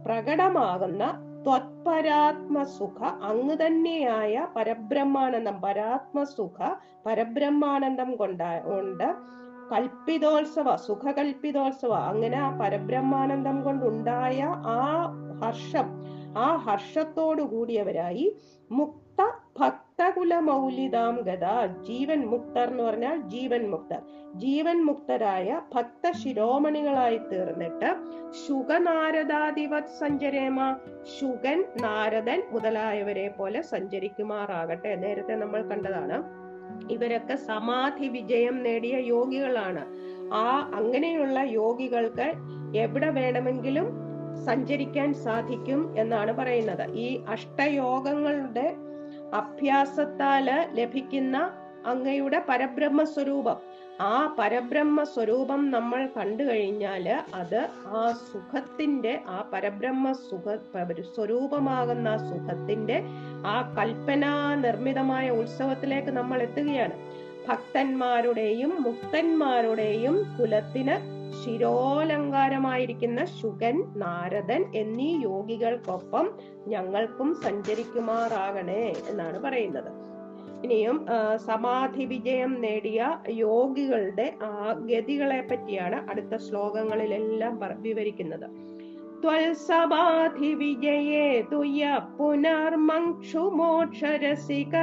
പ്രകടമാകുന്ന 0.06 1.02
ത്വത്പരാത്മസുഖ 1.42 2.99
അങ്ങ് 3.23 3.56
തന്നെയായ 3.61 4.46
പരബ്രഹ്മാനന്ദം 4.56 5.56
പരാത്മസുഖ 5.61 6.58
പരബ്രഹ്മാനന്ദം 7.06 8.16
കൊണ്ട് 8.16 9.04
കൽപ്പിതോത്സവ 9.73 10.76
സുഖകൽപ്പിതോത്സവ 10.87 11.92
അങ്ങനെ 12.11 12.37
ആ 12.37 12.50
പരബ്രഹ്മാനന്ദം 12.61 13.62
കൊണ്ടുണ്ടായ 13.62 14.40
ആ 14.75 14.80
ഹർഷം 15.42 15.88
ആ 16.38 16.49
ഹർഷത്തോടു 16.56 17.42
കൂടിയവരായി 17.42 18.26
മുക്ത 18.71 19.00
ഭക്തകുല 19.59 20.35
മൗലിതാം 20.40 21.16
ഗത 21.23 21.47
ജീവൻ 21.83 22.21
മുക്തർ 22.30 22.68
എന്ന് 22.68 22.83
പറഞ്ഞാൽ 22.83 23.16
ജീവൻ 23.28 23.62
മുക്തർ. 23.71 24.00
ജീവൻ 24.37 24.78
മുക്തരായ 24.85 25.61
ഭക്ത 25.75 26.11
ശിരോമണികളായി 26.12 27.18
തീർന്നിട്ട് 27.30 27.90
ശുഖനാരദാധിപത് 28.47 29.92
സഞ്ചരേമ 30.00 30.59
ശുഗൻ 31.18 31.61
നാരദൻ 31.83 32.42
മുതലായവരെ 32.52 33.28
പോലെ 33.28 33.62
സഞ്ചരിക്കുമാറാകട്ടെ. 33.62 34.94
നേരത്തെ 34.97 35.35
നമ്മൾ 35.35 35.62
കണ്ടതാണ് 35.62 36.18
ഇവരൊക്കെ 36.90 37.35
സമാധി 37.35 38.09
വിജയം 38.09 38.62
നേടിയ 38.62 38.97
യോഗികളാണ്. 38.99 39.85
ആ 40.33 40.71
അങ്ങനെയുള്ള 40.75 41.40
യോഗികൾക്ക് 41.42 42.28
എവിടെ 42.76 43.11
വേണമെങ്കിലും 43.11 43.87
സഞ്ചരിക്കാൻ 44.44 45.15
സാധിക്കും 45.15 45.95
എന്നാണ് 45.99 46.32
പറയുന്നത്. 46.32 46.95
ഈ 46.95 47.25
അഷ്ടയോഗങ്ങളുടെ 47.28 48.76
അഭ്യാസത്താൽ 49.32 50.49
ലഭിക്കുന്ന 50.75 51.36
അങ്ങയുടെ 51.86 52.45
പരബ്രഹ്മ 52.49 53.04
സ്വരൂപം 53.04 53.58
ആ 54.00 54.35
പരബ്രഹ്മ 54.39 55.02
സ്വരൂപം 55.04 55.71
നമ്മൾ 55.71 56.09
കണ്ടു 56.17 56.43
കഴിഞ്ഞാൽ 56.43 57.09
അത് 57.35 57.69
ആ 57.87 58.13
സുഖത്തിന്റെ 58.13 59.23
ആ 59.28 59.50
പരബ്രഹ്മ 59.52 60.13
സുഖ 60.13 60.57
സ്വരൂപമാകുന്ന 61.15 62.09
ആ 62.09 62.17
സുഖത്തിന്റെ 62.17 63.02
ആ 63.47 63.75
കൽപ്പനാ 63.78 64.54
നിർമ്മിതമായ 64.54 65.30
ഉത്സവത്തിലേക്ക് 65.30 66.09
നമ്മൾ 66.09 66.43
എത്തുകയാണ്. 66.43 66.93
ഭക്തന്മാരുടെയും 67.49 68.83
മുക്തന്മാരുടെയും 68.83 70.39
കുലത്തിന് 70.39 70.97
ശിരോലങ്കാരമായിരിക്കുന്ന 71.45 73.25
ശുഗൻ 73.25 73.85
നാരദൻ 73.97 74.65
എന്നീ 74.75 75.23
യോഗികൾക്കൊപ്പം 75.23 76.28
ഞങ്ങൾക്കും 76.67 77.35
സഞ്ചരിക്കുമാറാകണേ 77.35 78.95
എന്നാണ് 79.09 79.39
പറയുന്നത്. 79.39 80.13
ഇനിയും 80.64 81.06
സമാധി 81.46 82.04
വിജയം 82.04 82.60
നേടിയ 82.60 83.18
യോഗികളുടെ 83.44 84.32
ഗതികളെ 84.90 85.42
പറ്റിയാണ് 85.42 86.10
അടുത്ത 86.10 86.36
ശ്ലോകങ്ങളിലെല്ലാം 86.46 87.60
വിവരിക്കുന്നത്. 87.82 88.46
ത്വൽസമാധി 89.22 90.54
വിജയേ 90.54 91.42
തുയ 91.52 91.82
പുനർമക്ഷു 92.18 93.50
മോക്ഷരസിക 93.58 94.74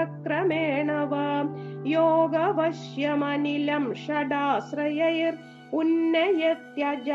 വാം. 1.12 1.56
യോഗവശ്യമനിലം 1.96 3.94
ഷഡാശ്രയൈർ 4.04 5.34
ഉന്നയത്യജ 5.74 7.10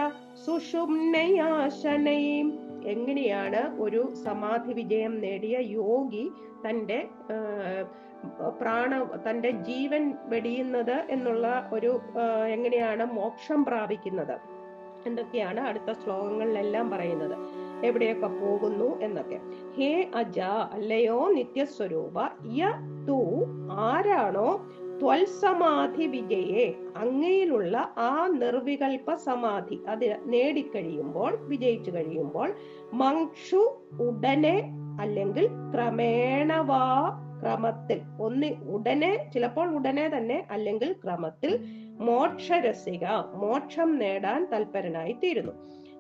സുഷുമ്നയാശനയും 0.44 2.66
എങ്ങനെയാണ് 2.86 3.80
ഒരു 3.80 4.12
സമാധി 4.24 4.72
വിജയം 4.72 5.20
നേടിയ 5.20 5.78
യോഗി 5.78 6.30
തന്റെ 6.64 7.08
ആ, 7.30 7.36
പ്രാണ 8.60 9.08
തന്റെ 9.30 9.50
ജീവൻ 9.50 10.14
വെടിയുന്നത് 10.24 11.04
എന്നുള്ള 11.10 11.70
ഒരു 11.72 12.00
എങ്ങനെയാണ് 12.48 13.04
മോക്ഷം 13.04 13.64
പ്രാപിക്കുന്നത്? 13.64 14.36
എന്തൊക്കെയാണ് 15.06 15.60
അടുത്ത 15.60 15.92
ശ്ലോകങ്ങളിലെല്ലാം 15.92 16.90
പറയുന്നത്? 16.90 17.36
എവിടെയൊക്കെ 17.84 18.26
പോകുന്നു 18.26 19.00
എന്നൊക്കെ. 19.00 19.40
ഹേ 19.76 20.10
അജ 20.14 20.40
അല്ലയോ 20.72 21.28
നിത്യസ്വരൂപ 21.28 22.16
യ 22.58 22.70
തു 23.08 23.18
ആരാണോ 23.70 24.66
ത്വൽസമാധി 25.00 26.06
വിജയെ 26.06 26.74
അങ്ങയിലുള്ള 26.96 27.94
ആ 27.98 28.26
നിർവികൽപ 28.26 29.14
സമാധി 29.14 29.78
അത് 29.88 30.18
നേടിക്കഴിയുമ്പോൾ 30.24 31.38
വിജയിച്ചു 31.42 31.90
കഴിയുമ്പോൾ 31.90 32.54
മങ്ഷു 32.92 33.62
ഉടനെ 34.00 34.56
അല്ലെങ്കിൽ 35.00 35.46
ക്രമേണവാ 35.74 36.84
ക്രമത്തിൽ. 37.40 37.98
ഒന്ന് 38.18 38.50
ഉടനെ 38.68 39.12
ചിലപ്പോൾ 39.34 39.68
ഉടനെ 39.74 40.08
തന്നെ 40.08 40.46
അല്ലെങ്കിൽ 40.50 40.92
ക്രമത്തിൽ 41.04 41.52
മോക്ഷരസിക 42.00 43.04
മോക്ഷം 43.34 43.98
നേടാൻ 43.98 44.48
തൽപരനായി 44.52 45.16
തീരുന്നു 45.22 45.54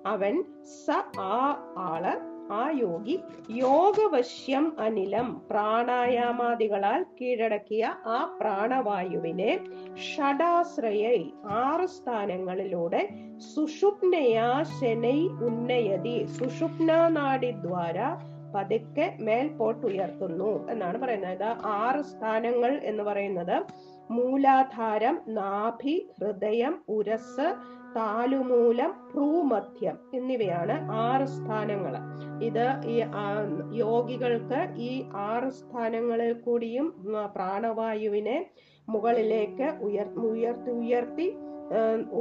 അവൻ 0.06 0.34
സ 0.76 0.96
ആ 1.28 1.36
ആൾ 1.84 2.04
ആ 2.52 2.64
യോഗി 2.80 3.14
യോഗവശ്യം 3.60 4.66
അനിലം 4.78 5.28
പ്രാണായാമാദികളാൽ 5.50 7.02
കീഴടക്കിയ 7.20 7.84
ആ 8.06 8.18
പ്രാണവായുവിനെ 8.40 9.50
ഷടാശ്രയ 10.06 11.06
ആറ് 11.62 11.86
സ്ഥാനങ്ങളിലൂടെ 11.86 13.02
സുഷുപ്നയാ 13.48 14.48
ശനൈ 14.76 15.18
ഉന്നയതി 15.48 16.16
സുഷുപ്ന 16.38 17.08
നാഡിദ്വാര 17.08 17.98
പതുക്കെ 18.54 19.06
മേൽപോട്ട് 19.26 19.84
ഉയർത്തുന്നു 19.90 20.50
എന്നാണ് 20.72 20.98
പറയുന്നത്. 21.02 21.48
ആറ് 21.80 22.02
സ്ഥാനങ്ങൾ 22.10 22.72
എന്ന് 22.90 23.04
പറയുന്നത് 23.08 23.56
മൂലാധാരം 24.16 25.16
നാഭി 25.38 25.96
ഹൃദയം 26.18 26.74
ഉരസ് 26.96 27.48
താലുമൂലം 27.96 28.90
ഭ്രൂമധ്യം 29.10 29.96
എന്നിവയാണ് 30.18 30.74
ആറ് 31.06 31.26
സ്ഥാനങ്ങൾ. 31.36 31.94
ഇത് 32.48 32.66
ഈ 32.92 32.96
യോഗികൾക്ക് 33.82 34.60
ഈ 34.88 34.92
ആറ് 35.30 35.50
സ്ഥാനങ്ങളിൽ 35.60 36.32
കൂടിയും 36.46 36.88
പ്രാണവായുവിനെ 37.36 38.38
മുകളിലേക്ക് 38.88 39.68
ഉയർ 39.86 40.08
ഉയർത്തി 40.30 40.72
ഉയർത്തി 40.80 41.28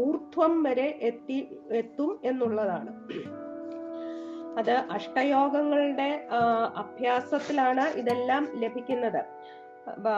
ഊർധ്വം 0.04 0.54
വരെ 0.64 0.88
എത്തി 1.10 1.40
എത്തും 1.80 2.12
എന്നുള്ളതാണ്. 2.30 2.92
അത് 4.60 4.76
അഷ്ടയോഗങ്ങളുടെ 4.98 6.10
അഭ്യാസത്തിലാണ് 6.84 7.86
ഇതെല്ലാം 8.02 8.44
ലഭിക്കുന്നത്. 8.64 9.22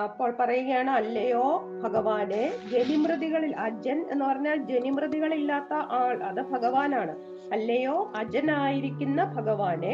അപ്പോൾ 0.04 0.30
പറയുകയാണ് 0.40 0.90
അല്ലയോ 0.90 1.46
ഭഗവാനെ 1.84 2.44
ജനിമൃതികളിൽ 2.74 3.54
അജൻ 3.56 3.98
എന്ന് 4.12 4.26
പറഞ്ഞാൽ 4.26 4.58
ജനിമൃതികളില്ലാത്ത 4.70 5.74
ആൾ 5.98 6.16
അത് 6.30 6.42
ഭഗവാനാണ്. 6.54 7.16
അല്ലയോ 7.56 7.96
അജനായിരിക്കുന്ന 8.16 9.24
ഭഗവാനെ 9.36 9.94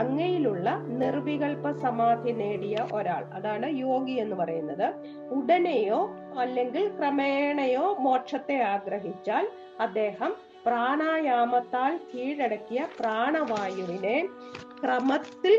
അങ്ങയിലുള്ള 0.00 0.70
നിർവികൽപ 1.00 1.70
സമാധി 1.84 2.32
നേടിയ 2.32 2.76
ഒരാൾ 2.92 3.22
അതാണ് 3.38 3.68
യോഗി 3.84 4.16
എന്ന് 4.24 4.36
പറയുന്നത്. 4.36 4.86
ഉടനെയോ 5.36 6.00
അല്ലെങ്കിൽ 6.44 6.86
ക്രമേണയോ 6.98 7.84
മോക്ഷത്തെ 8.06 8.58
ആഗ്രഹിച്ചാൽ 8.74 9.46
അദ്ദേഹം 9.80 10.32
പ്രാണായാമത്താൽ 10.66 11.98
കീഴടക്കിയ 12.10 12.86
പ്രാണവായുവിനെ 13.00 14.28
ക്രമത്തിൽ 14.80 15.54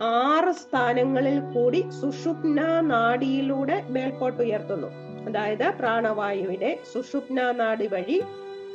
ആറ് 0.00 0.52
സ്ഥാനങ്ങളിൽ 0.52 1.40
കൂടി 1.54 1.90
സുഷുപ്ന 1.90 2.60
നാഡിയിലൂടെ 2.82 3.82
മേൽപോട്ട് 3.88 4.42
ഉയർത്തുന്നു 4.42 4.90
അതായത് 5.26 5.66
പ്രാണവായുവിനെ 5.78 6.78
സുഷുപ്ന 6.92 7.50
നാഡി 7.52 7.86
വഴി 7.86 8.18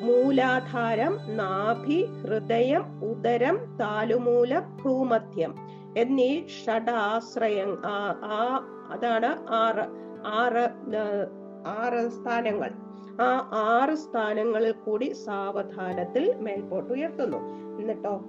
മൂലാധാരം 0.02 1.14
നാഭി 1.36 2.06
ഹൃദയം 2.22 2.84
ഉദരം 3.02 3.56
താലുമൂലം 3.82 4.66
ഭ്രൂമധ്യം 4.82 5.54
എന്നീ 5.98 6.32
ഷഡാശ്രയ 6.58 7.60
അതാണ് 8.92 9.32
ആറ് 9.56 9.86
ആറ് 10.34 10.66
ആറ് 11.78 12.10
സ്ഥാനങ്ങൾ. 12.10 12.70
ആ 13.22 13.50
ആറ് 13.54 13.96
സ്ഥാനങ്ങളിൽ 13.96 14.72
കൂടി 14.72 15.14
സാവധാനത്തിൽ 15.26 16.36
മേൽപോട്ട് 16.40 16.94
ഉയർത്തുന്നു. 16.94 17.38
എന്നിട്ടോ? 17.80 18.26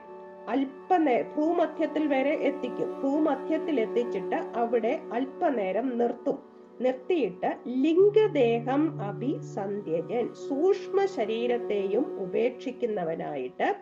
അല്പനേ 0.48 1.22
ഭൂമധ്യത്തിൽ 1.22 2.06
വരെ 2.06 2.30
എത്തിക്കും. 2.30 3.00
ഭൂമധ്യത്തിൽ 3.02 3.80
എത്തിച്ചിട്ട് 3.80 4.34
അവിടെ 4.34 5.00
അല്പനേരം 5.12 5.98
നിർത്തും. 5.98 6.56
നിർത്തിയിട്ട് 6.80 7.56
ലിംഗദേഹം 7.68 9.02
അഭിസന്ധ്യജൻ 9.02 10.34
സൂക്ഷ്മ 10.34 11.04
ശരീരത്തെയും 11.04 12.18
ഉപേക്ഷിക്കുന്നവനായിട്ട് 12.18 13.74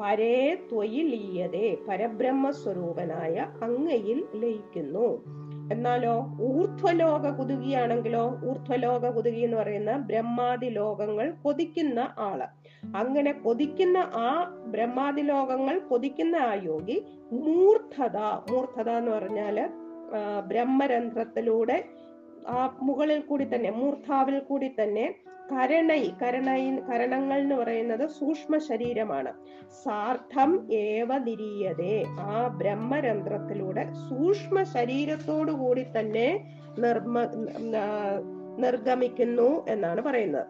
പരേ 0.00 0.54
ത്വയിലീയതേ 0.72 1.68
പരബ്രഹ്മ 1.88 2.50
സ്വരൂപനായ 2.50 3.46
അങ്ങയിൽ 3.62 4.24
ലയിക്കുന്നു. 4.34 5.08
എന്നാലോ 5.72 6.14
ഊർധ്വലോക 6.40 7.30
കുതുകിയാണെങ്കിലോ 7.30 8.22
ഊർധ്വലോക 8.48 9.10
കുതുകി 9.10 9.40
എന്ന് 9.40 9.56
പറയുന്ന 9.56 9.92
ബ്രഹ്മാതി 9.96 10.66
ലോകങ്ങൾ 10.66 11.26
കൊതിക്കുന്ന 11.42 12.00
ആൾ. 12.18 12.40
അങ്ങനെ 12.96 13.32
കൊതിക്കുന്ന 13.32 13.98
ആ 14.14 14.30
ബ്രഹ്മാതി 14.66 15.22
ലോകങ്ങൾ 15.22 15.78
കൊതിക്കുന്ന 15.78 16.36
ആ 16.36 16.54
യോഗി 16.64 16.98
മൂർധത 17.32 18.16
മൂർധത 18.50 18.90
എന്ന് 18.90 19.10
പറഞ്ഞാൽ 19.10 19.58
ബ്രഹ്മരന്ധ്രത്തിലൂടെ 20.48 21.78
ആ 22.48 22.78
മുകളിൽ 22.82 23.20
കൂടി 23.20 23.44
തന്നെ 23.44 23.70
മൂർധാവിൽ 23.70 24.38
കൂടി 24.38 24.68
തന്നെ 24.68 25.14
കരണൈ 25.52 26.08
കരണൈ 26.22 26.76
കരണങ്ങൾ 26.76 27.38
എന്ന് 27.38 27.54
പറയുന്നത് 27.54 28.10
സൂക്ഷ്മ 28.10 28.58
ശരീരമാണ്. 28.58 29.32
സാർത്ഥം 29.84 30.72
ഏവ 30.72 31.18
നിരീയതേ. 31.18 32.04
ആ 32.08 32.46
ബ്രഹ്മരന്ധ്രത്തിലൂടെ 32.46 33.92
സൂക്ഷ്മ 33.92 34.62
ശരീരത്തോടു 34.62 35.52
കൂടി 35.52 35.86
തന്നെ 35.98 36.58
നിർമ്മ 36.78 37.22
നിർഗമിക്കുന്നു 38.58 39.66
എന്നാണ് 39.68 40.00
പറയുന്നത്. 40.00 40.46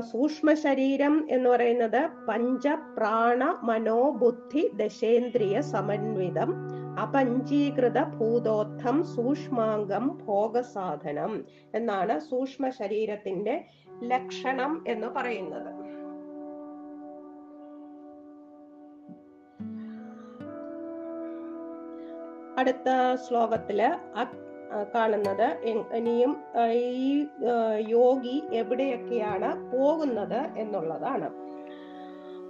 സൂക്ഷ്മ 0.00 0.52
ശരീരം 0.52 1.26
എന്ന് 1.30 1.50
പറയുന്നത് 1.50 2.26
പഞ്ചപ്രാണ 2.28 3.60
മനോ 3.62 4.10
ബുദ്ധി 4.10 4.70
ദശേന്ദ്രിയ 4.76 5.60
സമന്വിതം. 5.60 6.79
അപഞ്ചീകൃത 6.98 7.98
ഭൂതോത്ഥം 8.16 8.96
സൂക്ഷ്മാംഗം 9.14 10.04
ഭോഗസാധനം 10.26 11.32
എന്നാണ് 11.74 12.20
സൂക്ഷ്മ 12.20 12.70
ശരീരത്തിന്റെ 12.78 13.54
ലക്ഷണം 14.12 14.84
എന്ന് 14.86 15.08
പറയുന്നത്. 15.16 15.70
അടുത്ത 22.60 22.88
ശ്ലോകത്തിൽ 23.26 23.80
കാണുന്നത് 24.94 25.48
ഇനിയും 25.98 26.32
ഈ 26.72 27.28
യോഗി 27.88 28.42
എവിടെയൊക്കെയാണ് 28.52 29.50
പോകുന്നത് 29.72 30.40
എന്നുള്ളതാണ്. 30.56 31.28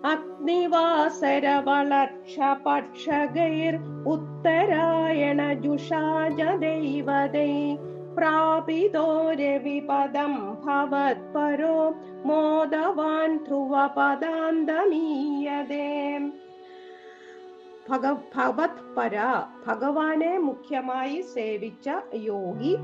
അഗ്നിവാസര 0.04 1.46
വളക്ഷ 1.64 2.38
പക്ഷകൈർ 2.38 3.74
ഉത്തരായണ 4.06 5.52
ജുഷാജ 5.52 6.40
ദൈവതൈ 6.58 7.76
പ്രാപിതോ 8.14 9.32
രവിപദം 9.32 10.62
ഭവത്പരോ 10.64 11.90
മോദവാൻ 12.26 13.44
ധ്രുവപദാന്തമീയതേ. 13.44 14.58
ഭഗ 17.88 18.12
ഭഗവത് 18.36 18.96
പര 18.96 19.16
ഭഗവാനെ 19.66 20.38
മുഖ്യമായി 20.38 21.20
സേവിച്ച 21.20 21.88
യോഗി 22.14 22.76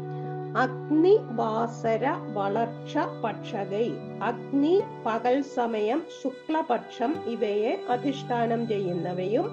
അഗ്നി 0.60 1.18
വാസര 1.32 2.04
വളർച്ച 2.32 2.98
പക്ഷകൈ 3.24 3.88
അഗ്നി 4.22 4.80
പകൽ 5.06 5.42
സമയം 5.56 6.02
ശുക്ലപക്ഷം 6.22 7.14
ഇവയെ 7.26 7.72
അധിഷ്ഠാനം 7.88 8.68
ചെയ്യുന്നവയും 8.68 9.46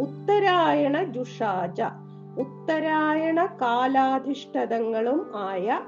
ഉത്തരായണ 0.00 1.02
ജുഷാജ. 1.02 1.80
ഉത്തരായണ 2.38 3.44
കാലാധിഷ്ഠിതങ്ങളും 3.60 5.20
ആയ 5.36 5.80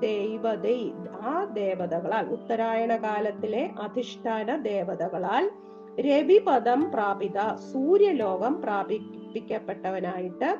ദൈവതൈ. 0.00 0.80
ആ 1.26 1.44
ദേവതകളാൽ 1.44 2.26
ഉത്തരായണ 2.26 2.96
കാലത്തിലെ 2.96 3.70
അധിഷ്ഠാന 3.82 4.56
ദേവതകളാൽ 4.56 5.50
രവിപദം 6.00 6.80
പ്രാപിത 6.90 7.38
സൂര്യലോകം 7.72 8.54
പ്രാപിപ്പിക്കപ്പെട്ടവനായിട്ട് 9.36 10.50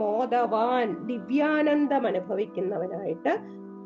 മോദവാൻ 0.00 0.86
ദിവ്യാനന്ദം 1.08 2.06
അനുഭവിക്കുന്നവനായിട്ട് 2.06 3.32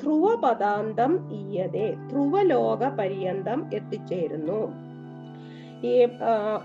ധ്രുവപദാന്തം 0.00 1.12
ഈയതെ 1.40 1.86
ധ്രുവലോക 2.10 2.82
പര്യന്തം 2.98 3.58
എത്തിച്ചേരുന്നു. 3.78 4.60
ഈ 5.90 5.92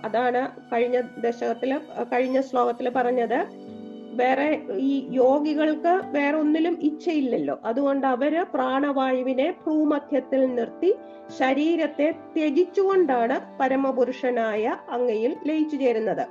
അതാണ് 0.08 0.42
കഴിഞ്ഞ 0.72 0.98
ദശകത്തിൽ 1.26 1.72
കഴിഞ്ഞ 2.14 2.38
ശ്ലോകത്തിൽ 2.42 2.88
പറഞ്ഞത്. 2.98 3.40
വേറെ 4.22 4.48
ഈ 4.90 4.92
യോഗികൾക്ക് 5.22 5.94
വേറെ 6.16 6.36
ഒന്നിലും 6.38 6.76
ഇച്ഛയില്ലല്ലോ. 6.90 7.56
അതുകൊണ്ട് 7.66 8.08
അവർ 8.16 8.34
പ്രാണവായുവിനെ 8.54 9.48
ഭൂമധ്യത്തിൽ 9.66 10.42
നിർത്തി 10.58 10.92
ശരീരത്തെ 11.40 12.08
ത്യജിച്ചുകൊണ്ടാണ് 12.36 13.38
പരമപുരുഷനായ 13.60 14.64
അങ്ങയിൽ 14.98 15.34
ലയിച്ചു 15.50 15.78
ചേരുന്നത്. 15.84 16.26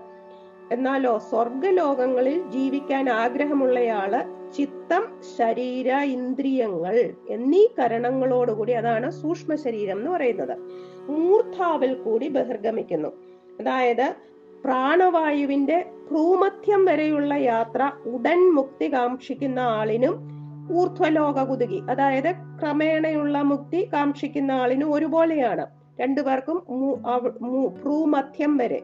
എന്നാലോ 0.72 1.18
സ്വർഗലോകങ്ങളിൽ 1.18 2.50
ജീവിക്കാൻ 2.50 3.10
ആഗ്രഹമുള്ളയാൾ 3.10 4.12
ചിത്തം 4.56 5.04
ശരീര 5.38 5.94
ഇന്ദ്രിയങ്ങൾ 5.94 6.96
എന്നീ 7.30 7.66
കരണങ്ങളോടുകൂടി 7.78 8.72
അതാണ് 8.72 9.10
സൂക്ഷ്മ 9.10 9.54
ശരീരം 9.54 9.98
എന്ന് 9.98 10.10
പറയുന്നത്. 10.10 10.54
മൂർധാവിൽ 11.10 11.94
കൂടി 11.94 12.28
ബഹിർഗമിക്കുന്നു. 12.28 13.08
അതായത് 13.60 14.14
പ്രാണവായുവിന്റെ 14.64 15.78
ഭ്രൂമധ്യം 16.10 16.84
വരെയുള്ള 16.84 17.34
യാത്ര 17.34 17.90
ഉടൻ 18.06 18.54
മുക്തി 18.54 18.92
കാക്ഷിക്കുന്ന 18.92 19.60
ആളിനും 19.60 20.14
ഊർധ്വലോക 20.72 21.44
കുതുകി 21.44 21.80
അതായത് 21.90 22.30
ക്രമേണയുള്ള 22.60 23.42
മുക്തി 23.42 23.80
കാക്ഷിക്കുന്ന 23.92 24.52
ആളിനും 24.52 24.94
ഒരുപോലെയാണ്. 24.94 25.66
രണ്ടുപേർക്കും 26.00 26.58
ഭ്രൂമധ്യം 27.82 28.56
വരെ. 28.56 28.80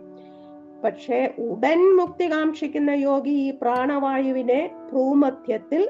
പക്ഷേ 0.85 1.35
ഉടൻ 1.39 1.97
മുക്തി 1.97 2.27
കാക്ഷിക്കുന്ന 2.31 2.91
യോഗി 2.91 3.31
ഈ 3.31 3.51
പ്രാണവായുവിനെ 3.63 4.71
ഭ്രൂമധ്യത്തിൽ 4.91 5.89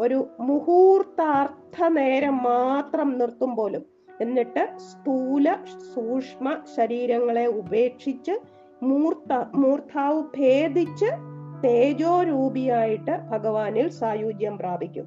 ഒരു 0.00 0.28
മുഹൂർത്താർത്ഥ 0.40 1.88
നേരം 1.88 2.42
മാത്രം 2.42 3.18
നിർത്തും 3.18 3.56
പോലും. 3.56 3.84
എന്നിട്ട് 4.20 4.68
സ്ഥൂല 4.76 5.54
സൂക്ഷ്മ 5.94 6.56
ശരീരങ്ങളെ 6.76 7.46
ഉപേക്ഷിച്ച് 7.46 8.32
മൂർത്ത 8.82 9.32
മൂർത്താവ് 9.54 10.22
ഭേദിച്ച് 10.38 11.10
തേജോരൂപിയായിട്ട് 11.64 13.16
ഭഗവാനിൽ 13.30 13.88
സായുജ്യം 13.88 14.58
പ്രാപിക്കും. 14.58 15.06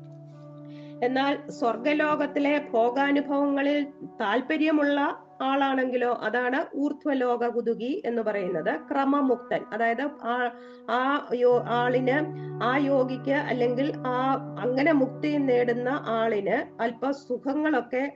എന്നാൽ 1.04 1.50
സ്വർഗലോകത്തിലെ 1.50 2.62
ഭോഗാനുഭവങ്ങളിൽ 2.74 3.84
താല്പര്യമുള്ള 4.22 5.25
ആളാണെങ്കിലോ 5.42 6.14
അതാണ് 6.14 6.78
ഊർധ്വലോക 6.78 7.48
കുതുകി 7.48 8.02
എന്ന് 8.06 8.22
പറയുന്നത്. 8.22 8.80
ക്രമമുക്തൻ. 8.92 9.64
അതായത് 9.74 10.02
ആ 10.02 10.52
ആ 10.90 11.28
യോ 11.34 11.64
ആളിന് 11.68 12.46
ആ 12.64 12.78
യോഗിക്ക് 12.78 13.32
അല്ലെങ്കിൽ 13.32 13.94
ആ 14.08 14.34
അങ്ങനെ 14.60 14.92
മുക്തി 14.92 15.28
നേടുന്ന 15.28 16.04
ആളിന് 16.08 16.82
അല്പ 16.82 17.12
സുഖങ്ങളൊക്കെ 17.12 18.16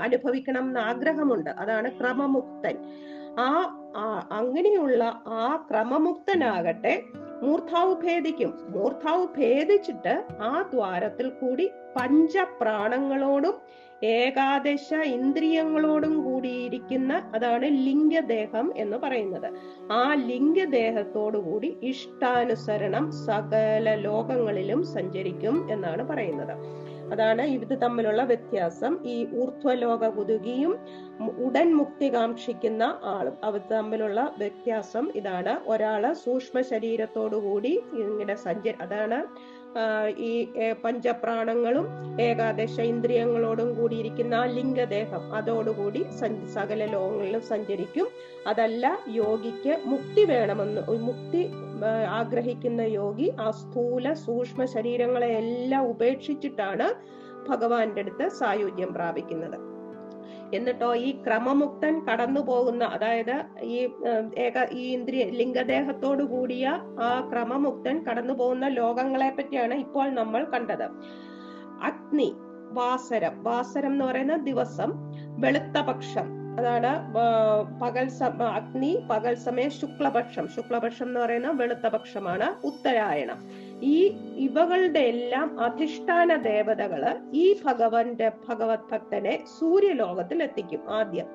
അനുഭവിക്കണം 0.00 0.62
എന്ന് 0.62 0.80
ആഗ്രഹമുണ്ട്. 0.80 1.50
അതാണ് 1.50 2.00
ക്രമമുക്തൻ. 2.00 2.78
ആ- 3.38 3.80
അങ്ങനെയുള്ള 4.32 5.22
ആ 5.26 5.66
ക്രമമുക്തനാകട്ടെ 5.70 7.02
മൂർധാവ് 7.42 7.94
ഭേദിക്കും. 7.94 8.58
മൂർധാവ് 8.68 9.26
ഭേദിച്ചിട്ട് 9.38 10.24
ആ 10.40 10.70
ദ്വാരത്തിൽ 10.74 11.28
കൂടി 11.28 11.70
പഞ്ചപ്രാണങ്ങളോടും 11.96 13.54
ഏകാദശ 14.04 14.92
ഇന്ദ്രിയങ്ങളോടും 14.94 16.24
കൂടിയിരിക്കുന്ന 16.24 17.30
അതാണ് 17.34 17.64
ലിംഗദേഹം 17.64 18.72
എന്ന് 18.76 18.96
പറയുന്നത്. 18.96 19.48
ആ 19.92 20.14
ലിംഗദേഹത്തോടുകൂടി 20.14 21.76
ഇഷ്ടാനുസരണം 21.82 23.10
സകല 23.26 23.94
ലോകങ്ങളിലും 23.94 24.82
സഞ്ചരിക്കും 24.84 25.70
എന്നാണ് 25.70 26.08
പറയുന്നത്. 26.08 26.54
അതാണ് 27.12 27.42
ഇത് 27.42 27.80
തമ്മിലുള്ള 27.82 28.22
വ്യത്യാസം. 28.22 28.92
ഈ 29.06 29.26
ഊർധ്വലോക 29.40 30.08
കുതുകിയും 30.08 30.72
ഉടൻ 31.46 31.76
മുക്തി 31.76 32.08
കാക്ഷിക്കുന്ന 32.14 33.00
ആളും 33.04 33.36
അവർ 33.44 33.60
തമ്മിലുള്ള 33.72 34.34
വ്യത്യാസം 34.38 35.10
ഇതാണ്. 35.14 35.54
ഒരാൾ 35.66 36.12
സൂക്ഷ്മ 36.12 36.60
ശരീരത്തോടുകൂടി 36.60 37.72
ഇങ്ങനെ 38.04 38.34
സഞ്ച 38.34 38.68
അതാണ് 38.80 39.18
ഈ 40.28 40.32
പഞ്ചപ്രാണങ്ങളും 40.84 41.86
ഏകാദശ 42.20 42.76
ഇന്ദ്രിയങ്ങളോടും 42.90 43.68
കൂടിയിരിക്കുന്ന 43.78 44.34
ആ 44.34 44.44
ലിംഗദേഹം 44.56 45.22
അതോടുകൂടി 45.38 46.02
സകല 46.56 46.80
ലോകങ്ങളിലും 46.94 47.42
സഞ്ചരിക്കും. 47.52 48.06
അതല്ല 48.46 48.84
യോഗിക്ക് 49.24 49.74
മുക്തി 49.92 50.24
വേണമെന്ന് 50.32 50.82
മുക്തി 51.08 51.42
ആഗ്രഹിക്കുന്ന 52.20 52.82
യോഗി 53.00 53.28
ആ 53.46 53.50
സ്ഥൂല 53.60 54.12
സൂക്ഷ്മ 54.24 54.64
ശരീരങ്ങളെ 54.76 55.30
എല്ലാം 55.42 55.84
ഉപേക്ഷിച്ചിട്ടാണ് 55.92 56.88
ഭഗവാന്റെ 57.48 58.02
അടുത്ത് 58.04 58.26
സായുജ്യം 58.40 58.90
പ്രാപിക്കുന്നത്. 58.98 59.56
എന്നിട്ടോ 60.54 60.94
ഈ 60.94 61.10
ക്രമമുക്തൻ 61.22 61.94
കടന്നു 62.06 62.40
പോകുന്ന 62.40 62.84
അതായത് 62.84 63.36
ഈ 63.62 63.78
ഏക 64.38 64.66
ഈ 64.72 64.84
ഇന്ദ്രിയ 64.92 65.24
ലിംഗദേഹത്തോടു 65.24 66.22
കൂടിയ 66.22 66.66
ആ 67.00 67.30
ക്രമമുക്തൻ 67.32 68.04
കടന്നു 68.04 68.34
പോകുന്ന 68.34 68.68
ലോകങ്ങളെ 68.68 69.30
പറ്റിയാണ് 69.38 69.74
ഇപ്പോൾ 69.74 70.10
നമ്മൾ 70.10 70.44
കണ്ടത്. 70.44 70.86
അഗ്നി 71.82 72.34
വാസരം. 72.72 73.42
വാസരം 73.42 73.92
എന്ന് 73.92 74.04
പറയുന്ന 74.04 74.36
ദിവസം 74.36 74.92
വെളുത്ത 75.40 75.80
പക്ഷം 75.80 76.28
അതാണ് 76.60 76.90
പകൽ 77.82 78.08
അഗ്നി 78.58 78.90
പകൽ 79.10 79.34
സമയം 79.34 79.70
ശുക്ലപക്ഷം. 79.70 80.48
ശുക്ലപക്ഷം 80.56 81.06
എന്ന് 81.06 81.20
പറയുന്ന 81.20 81.50
വെളുത്ത 81.50 81.86
പക്ഷമാണ് 81.88 82.66
ഉത്തരായണം. 82.66 83.38
ഈ 83.82 84.16
ഇവകളുടെ 84.36 85.00
എല്ലാം 85.00 85.60
അധിഷ്ഠാന 85.60 86.36
ദേവതകൾ 86.36 87.02
ഈ 87.32 87.56
ഭഗവന്റെ 87.64 88.32
ഭഗവത് 88.48 88.86
ഭക്തനെ 88.90 89.44
സൂര്യലോകത്തിൽ 89.58 90.42
എത്തിക്കും 90.42 90.82
ആദ്യം. 90.88 91.26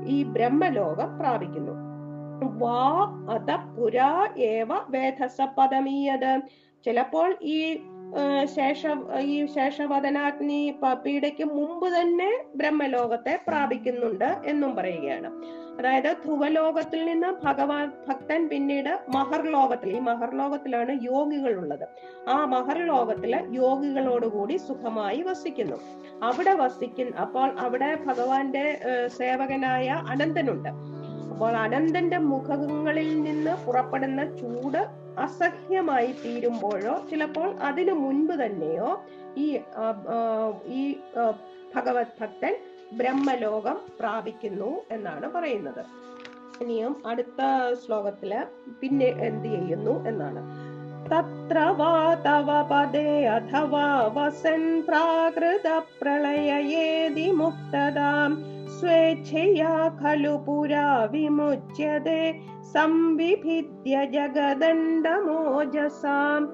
ഈ 0.07 0.23
ബ്രഹ്മലോകം 0.23 1.19
പ്രാപിക്കുന്നു. 1.19 1.73
വാ 2.59 2.83
അത 3.31 3.51
പുരാ 3.77 4.29
ഏവ 4.37 4.69
വേദസ 4.89 5.41
പദമീയത്. 5.59 6.41
ചിലപ്പോൾ 6.85 7.37
ഈ 7.43 7.59
ശേഷ 8.57 8.87
ഈ 9.21 9.47
ശേഷവദനാഗ്നി 9.47 10.79
പീഡയ്ക്ക് 11.05 11.45
മുമ്പ് 11.45 11.89
തന്നെ 11.89 12.31
ബ്രഹ്മലോകത്തെ 12.57 13.39
പ്രാപിക്കുന്നുണ്ട് 13.49 14.29
എന്നും 14.45 14.77
പറയുകയാണ്. 14.77 15.31
അതായത് 15.79 16.17
ധ്രുവലോകത്തിൽ 16.25 17.05
നിന്ന് 17.05 17.29
ഭഗവാൻ 17.45 17.93
ഭക്തൻ 18.09 18.49
പിന്നീട് 18.49 18.99
മഹർലോകത്തിൽ 19.17 19.97
ഈ 19.97 19.99
മഹർലോകത്തിലാണ് 19.99 20.93
യോഗികൾ 21.03 21.55
ഉള്ളത് 21.57 21.85
ആ 22.29 22.45
മഹർലോകത്തിൽ 22.45 23.35
യോഗികളോടുകൂടി 23.51 24.57
സുഖമായി 24.57 25.23
വസിക്കുന്നു. 25.23 25.79
അവിടെ 26.23 26.55
വസിക്കുന്ന 26.55 27.17
അപ്പോൾ 27.17 27.49
അവിടെ 27.59 27.99
ഭഗവാന്റെ 28.07 28.81
സേവകനായ 29.07 29.89
അനന്തനുണ്ട്. 29.89 30.98
അപ്പോൾ 31.39 31.57
അനന്തന്റെ 31.57 32.19
മുഖങ്ങളിൽ 32.31 33.11
നിന്ന് 33.23 33.53
പുറപ്പെടുന്ന 33.65 34.21
ചൂട് 34.39 34.79
അസഹ്യമായി 35.25 36.09
തീരുമ്പോഴോ 36.23 36.95
ചിലപ്പോൾ 37.11 37.49
അതിനു 37.59 37.93
മുൻപ് 37.93 38.33
തന്നെയോ 38.33 38.89
ഈ 39.37 39.47
ഈ 40.79 40.83
ഭഗവത് 41.75 42.17
ഭക്തൻ 42.21 42.57
ബ്രഹ്മലോകം 42.99 43.79
പ്രാപിക്കുന്നു 44.01 44.73
എന്നാണ് 44.91 45.29
പറയുന്നത്. 45.37 45.81
ഇനിയും 46.63 46.95
അടുത്ത 47.07 47.41
ശ്ലോകത്തിൽ 47.85 48.35
പിന്നെ 48.81 49.11
എന്ത് 49.29 49.49
ചെയ്യുന്നു 49.55 49.97
എന്നാണ്. 50.09 50.43
തത്ര 51.13 51.59
വാ 51.81 51.95
തവ 52.27 52.61
പദേ 52.73 53.09
അഥവാ 53.39 53.89
വസൻ 54.17 54.65
പ്രാകൃത 54.89 55.69
പ്രളയേതി 56.03 57.31
മുക്തതാം. 57.43 58.58
സ്വേച്ഛയാ 58.81 59.99
ഖലു 60.03 60.45
പുരാ 60.49 61.09
വിമുച്യതേ. 61.11 62.41
സംവിഭിദ്യ 62.75 64.05
ജഗദണ്ഡമോജസാം. 64.05 66.53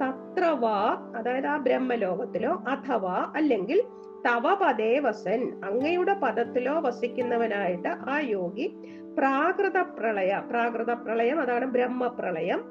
തത്ര 0.00 0.44
വാ 0.44 1.12
അതായത് 1.16 1.46
ആ 1.46 1.56
ബ്രഹ്മലോകത്തിലോ 1.56 2.64
അഥവാ 2.68 3.32
അല്ലെങ്കിൽ 3.36 3.82
തവ 4.26 4.54
പദേ 4.54 4.98
വസൻ 4.98 5.60
അങ്ങയുടെ 5.64 6.14
പദത്തിലോ 6.14 6.80
വസിക്കുന്നവനായിട്ട് 6.80 7.88
ആ 7.88 8.18
യോഗി 8.20 8.76
പ്രാകൃത 9.18 9.78
പ്രളയ 9.78 10.42
പ്രാകൃത 10.50 10.90
പ്രളയം 10.90 11.40
അതാണ് 11.40 11.64
ബ്രഹ്മപ്രളയം. 11.64 12.64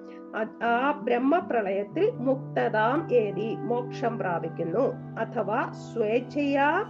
ആ 0.63 0.91
ബ്രഹ്മപ്രളയത്തിൽ 0.91 2.12
മുക്തതാം 2.12 3.13
ഏതി 3.13 3.56
മോക്ഷം 3.56 4.18
പ്രാപിക്കുന്നു. 4.18 4.94
അഥവാ 5.20 5.72
സ്വേച്ഛയാ 5.72 6.86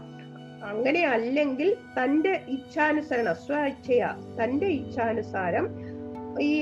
അങ്ങനെ 0.70 1.02
അല്ലെങ്കിൽ 1.06 1.70
തന്റെ 1.98 2.42
ഇച്ഛാനുസരണം 2.48 3.36
സ്വേച്ഛയ 3.36 4.06
തന്റെ 4.40 4.68
ഇച്ഛാനുസാരം 4.68 5.68
ഈ 6.42 6.54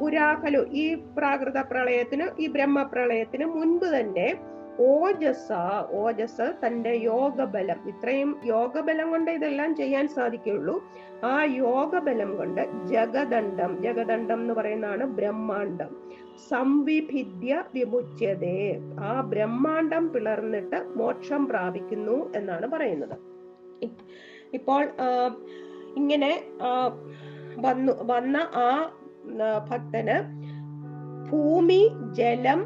പുരാകലു 0.00 0.66
ഈ 0.82 0.94
പ്രാകൃത 1.16 1.58
പ്രളയത്തിന് 1.70 2.26
ഈ 2.40 2.46
ബ്രഹ്മപ്രളയത്തിന് 2.46 3.46
മുൻപ് 3.46 3.86
തന്നെ 3.86 4.28
ഓജസ 4.80 5.48
ഓജസ് 5.90 6.46
തന്റെ 6.66 6.90
യോഗബലം. 6.90 7.78
ഇത്രയും 7.88 8.30
യോഗബലം 8.44 9.10
കൊണ്ട് 9.10 9.30
ഇതെല്ലാം 9.30 9.76
ചെയ്യാൻ 9.76 10.08
സാധിക്കുള്ളൂ 10.08 10.74
ആ 11.24 11.44
യോഗബലം 11.44 12.36
കൊണ്ട് 12.36 12.62
ജഗദണ്ഡം 12.92 13.82
ജഗദണ്ഡം 13.82 14.40
എന്ന് 14.40 14.54
പറയുന്നതാണ് 14.54 15.04
ബ്രഹ്മാണ്ടം 15.04 15.90
സംവിഭിദ്യ 16.50 17.64
വിമുച്യതേ. 17.74 18.58
ആ 19.00 19.20
ബ്രഹ്മാണ്ടം 19.20 20.12
പിളർന്നിട്ട് 20.12 20.80
മോക്ഷം 20.96 21.48
പ്രാപിക്കുന്നു 21.48 22.32
എന്നാണ് 22.34 22.66
പറയുന്നത്. 22.66 23.16
ഇപ്പോൾ 24.52 24.82
ഇങ്ങനെ 25.96 26.32
വന്നു 27.56 27.92
വന്ന 28.02 28.36
ആ 28.36 28.92
ഭക്തന് 29.70 30.16
ഭൂമി 31.30 31.88
ജലം 32.12 32.60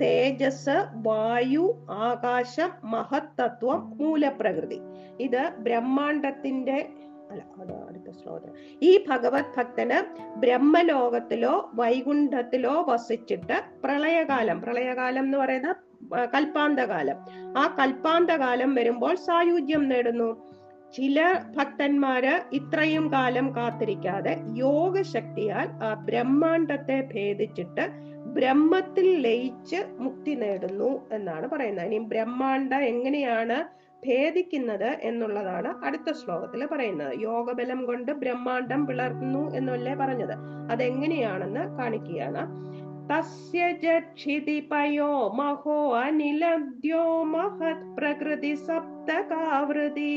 തേജസ് 0.00 0.76
വായു 0.96 1.78
ആകാശം 1.90 2.70
മഹത്തത്വം 2.84 3.96
മൂലപ്രകൃതി. 3.98 4.80
ഇത് 5.18 5.52
ബ്രഹ്മാണ്ടത്തിന്റെ 5.58 6.88
അല്ല 7.30 7.42
അടുത്ത 7.88 8.10
ശ്ലോകം 8.10 8.52
ഈ 8.82 9.04
ഭഗവത് 9.08 9.44
ഭക്തന് 9.56 9.98
ബ്രഹ്മലോകത്തിലോ 10.40 11.70
വൈകുണ്ഠത്തിലോ 11.74 12.82
വസിച്ചിട്ട് 12.88 13.52
പ്രളയകാലം 13.84 14.62
പ്രളയകാലം 14.62 15.24
എന്ന് 15.24 15.38
പറയുന്ന 15.38 15.74
കൽപ്പാന്തകാലം. 16.14 17.16
ആ 17.58 17.76
കൽപ്പാന്തകാലം 17.80 18.74
വരുമ്പോൾ 18.74 19.14
സായുജ്യം 19.14 19.88
നേടുന്നു. 19.88 20.50
ചില 20.92 21.40
ഭക്തന്മാര് 21.56 22.40
ഇത്രയും 22.52 23.12
കാലം 23.12 23.56
കാത്തിരിക്കാതെ 23.56 24.40
യോഗശക്തിയാൽ 24.54 25.68
ആ 25.84 25.94
ബ്രഹ്മാണ്ടത്തെ 25.94 27.08
ഭേദിച്ചിട്ട് 27.14 28.10
ബ്രഹ്മത്തിൽ 28.26 29.22
ലയിച്ച് 29.22 29.76
മുക്തി 29.98 30.34
നേടുന്നു 30.34 31.08
എന്നാണ് 31.12 31.48
പറയുന്നത്. 31.48 31.86
ഇനി 31.86 31.98
ബ്രഹ്മാണ്ട 31.98 32.72
എങ്ങനെയാണ് 32.72 33.80
ഭേദിക്കുന്നത് 34.06 34.96
എന്നുള്ളതാണ് 35.02 35.84
അടുത്ത 35.84 36.12
ശ്ലോകത്തിൽ 36.12 36.66
പറയുന്നത്. 36.66 37.20
യോഗബലം 37.20 37.86
കൊണ്ട് 37.86 38.12
ബ്രഹ്മാണ്ടം 38.12 38.86
പിളർന്നു 38.86 39.54
എന്നല്ലേ 39.54 39.94
പറഞ്ഞത്. 39.94 40.32
അതെങ്ങനെയാണെന്ന് 40.70 41.78
കാണിക്കുകയാണ്. 41.78 42.70
തസ്യ 43.10 43.62
ജക്ഷിതിപയോ 43.82 45.10
മഹോ 45.38 45.78
അനിലദ്യോ 45.96 47.04
മഹത് 47.26 47.86
പ്രകൃതി 47.96 48.54
സപ്തകാവൃതി 48.66 50.12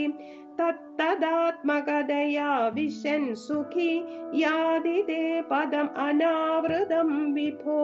തത്തദാത്മകതയാ 0.59 2.49
വിശൻ 2.75 3.23
സുഖി 3.35 3.91
യാതിതേ 4.35 5.23
പദം 5.51 5.89
അനാവൃതം 5.97 7.09
വിഭോ 7.33 7.79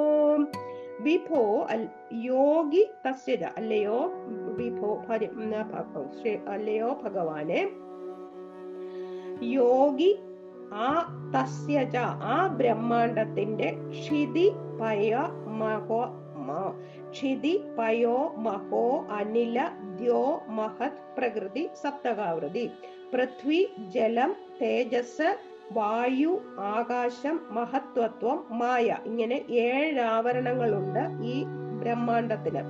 വിഭോ 1.02 1.42
അൽ- 1.66 1.90
യോഗി 2.24 2.84
തസ്യജ 3.06 3.44
അല്ലയോ 3.58 4.00
വിഭോ 4.58 4.90
ഭരി- 5.08 5.32
ഉം, 5.36 5.52
ഭ- 5.72 6.08
ശ്രീ- 6.18 6.42
അല്ലയോ 6.48 6.90
ഭഗവാനെ 7.04 7.62
യോഗി 9.54 10.12
ആ 10.72 10.90
തസ്യജ 11.36 11.96
ആ 12.24 12.48
ബ്രഹ്മാണ്ടത്തിന്റെ 12.48 13.78
ക്ഷിതി 13.92 14.48
പയ 14.82 15.12
മഹോ 15.46 16.02
ക്ഷിതി 17.12 17.64
പയോ 17.80 18.34
മഹോ 18.38 19.06
അനില 19.10 19.70
ദ്യോ 19.96 20.42
മഹത് 20.48 21.02
പ്രകൃതി 21.18 21.70
സപ്തകാവൃതി. 21.82 22.72
പൃഥ്വി 23.14 23.68
ജലം 23.88 24.36
തേജസ് 24.62 25.38
വായു 25.72 26.40
ആകാശം 26.58 27.42
മഹത്വത്വം 27.52 28.46
മായ. 28.52 28.98
ഇങ്ങനെ 29.06 29.36
ഏഴ് 29.50 30.00
ആവരണങ്ങളുണ്ട് 30.00 31.24
ഈ 31.24 31.44
ബ്രഹ്മാണ്ടത്തിന് 31.80 32.64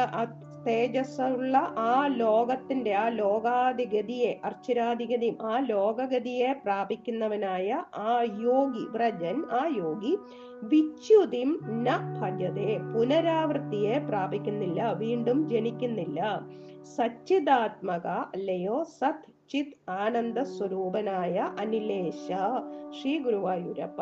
തേജസ്സുള്ള 0.66 1.56
ആ 1.76 2.06
ലോകത്തിന്റെ 2.06 2.92
ആ 2.94 3.08
ലോകാധിഗതിയെ 3.08 4.40
അർച്ചിരാധിഗതിയും 4.44 5.36
ആ 5.42 5.58
ലോകഗതിയെ 5.58 6.52
പ്രാപിക്കുന്നവനായ 6.52 7.84
ആ 7.94 8.22
യോഗി 8.22 8.84
വ്രജൻ 8.90 9.44
ആ 9.50 9.66
യോഗി 9.76 10.18
വിച്യുതിം 10.62 11.60
ന 11.66 12.18
ഭജതേ 12.20 12.78
പുനരാവൃത്തിയെ 12.94 13.98
പ്രാപിക്കുന്നില്ല 13.98 14.92
വീണ്ടും 14.92 15.48
ജനിക്കുന്നില്ല. 15.48 16.40
സച്ചിദാത്മക 16.96 18.06
അല്ലയോ 18.06 18.82
സത് 18.82 19.33
ചിത് 19.50 19.74
ആനന്ദ 20.02 20.38
സ്വരൂപനായ 20.54 21.36
അനിലേശ 21.62 22.26
ശ്രീ 22.96 23.12
ഗുരുവായൂരപ്പ 23.18 24.00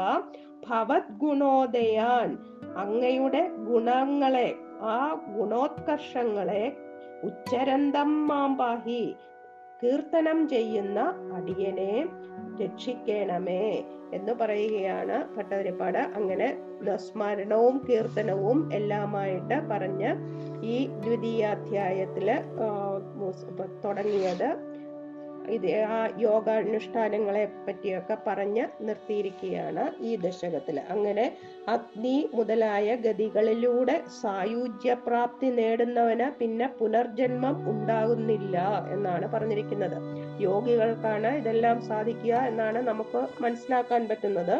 ഭവത് 0.66 1.12
ഗുണോദയാൻ 1.22 2.31
അങ്ങയുടെ 2.76 3.42
ഗുണങ്ങളെ 3.68 4.48
ആ 4.92 4.96
ഗുണോത്കർഷങ്ങളെ 5.37 6.64
ഉച്ചരന്തം 7.22 8.11
മാമ്പാഹി 8.28 9.05
കീർത്തനം 9.83 10.38
ചെയ്യുന്ന 10.48 11.00
അടിയനെ 11.37 11.92
രക്ഷിക്കണമേ 12.61 13.64
എന്ന് 14.16 14.33
പറയുകയാണ് 14.40 15.16
ഭട്ടതിരിപ്പാട്. 15.37 15.98
അങ്ങനെ 16.18 16.48
സ്മരണവും 17.05 17.76
കീർത്തനവും 17.88 18.59
എല്ലാമായിട്ട് 18.74 19.57
പറഞ്ഞ് 19.70 20.11
ഈ 20.74 20.76
ദ്വിതീയാധ്യായത്തിൽ 21.05 22.28
തുടങ്ങിയത്. 23.85 24.48
ഇത് 25.48 25.85
ആ 25.85 26.09
യോഗാനുഷ്ഠാനങ്ങളെ 26.18 27.48
പറ്റിയൊക്കെ 27.68 28.16
പറഞ്ഞ് 28.26 28.66
നിർത്തിയിരിക്കുകയാണ് 28.81 29.90
ഈ 30.00 30.16
ദശകത്തിൽ 30.16 30.81
അങ്ങനെ 30.88 31.37
അഗ്നി 31.68 32.28
മുതലായ 32.35 32.96
ഗതികളിലൂടെ 32.96 34.05
സായുജ്യപ്രാപ്തി 34.22 35.46
നേടുന്നവന് 35.46 36.38
പിന്നെ 36.38 36.66
പുനർജന്മം 36.66 37.68
ഉണ്ടാകുന്നില്ല 37.68 38.87
എന്നാണ് 38.90 39.26
പറഞ്ഞിരിക്കുന്നത്. 39.26 39.98
യോഗികൾക്കാണ് 40.40 41.26
ഇതെല്ലാം 41.26 41.83
സാധിക്കുക 41.83 42.35
എന്നാണ് 42.35 42.78
നമുക്ക് 42.78 43.42
മനസ്സിലാക്കാൻ 43.42 44.09
പറ്റുന്നത്. 44.09 44.57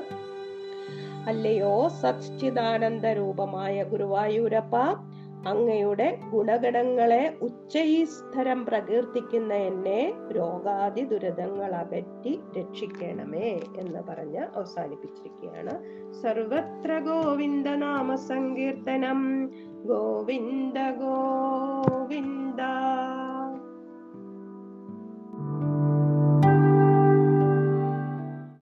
അല്ലയോ 1.27 1.89
സച്ചിദാനന്ദ 1.89 3.07
രൂപമായ 3.07 3.83
ഗുരുവായൂരപ്പ 3.83 4.77
അങ്ങയുടെ 5.47 6.19
ഗുണഗണങ്ങളെ 6.31 7.39
ഉച്ചൈസ്തരം 7.43 8.67
പ്രകീർത്തിക്കുന്ന 8.67 9.55
എന്നെ 9.55 10.13
രോഗാദി 10.33 11.01
ദുരിതങ്ങൾ 11.01 11.75
അകറ്റി 11.75 12.41
രക്ഷിക്കണമേ 12.59 13.61
എന്ന് 13.77 14.01
പറഞ്ഞ് 14.09 14.39
അവസാനിപ്പിച്ചിരിക്കുകയാണ്. 14.39 15.75
സർവത്ര 16.23 16.99
ഗോവിന്ദ 16.99 17.69
നാമ 17.69 18.15
സങ്കീർത്തനം 18.15 19.51
ഗോവിന്ദ 19.85 20.75
ഗോവിന്ദ. 20.91 22.61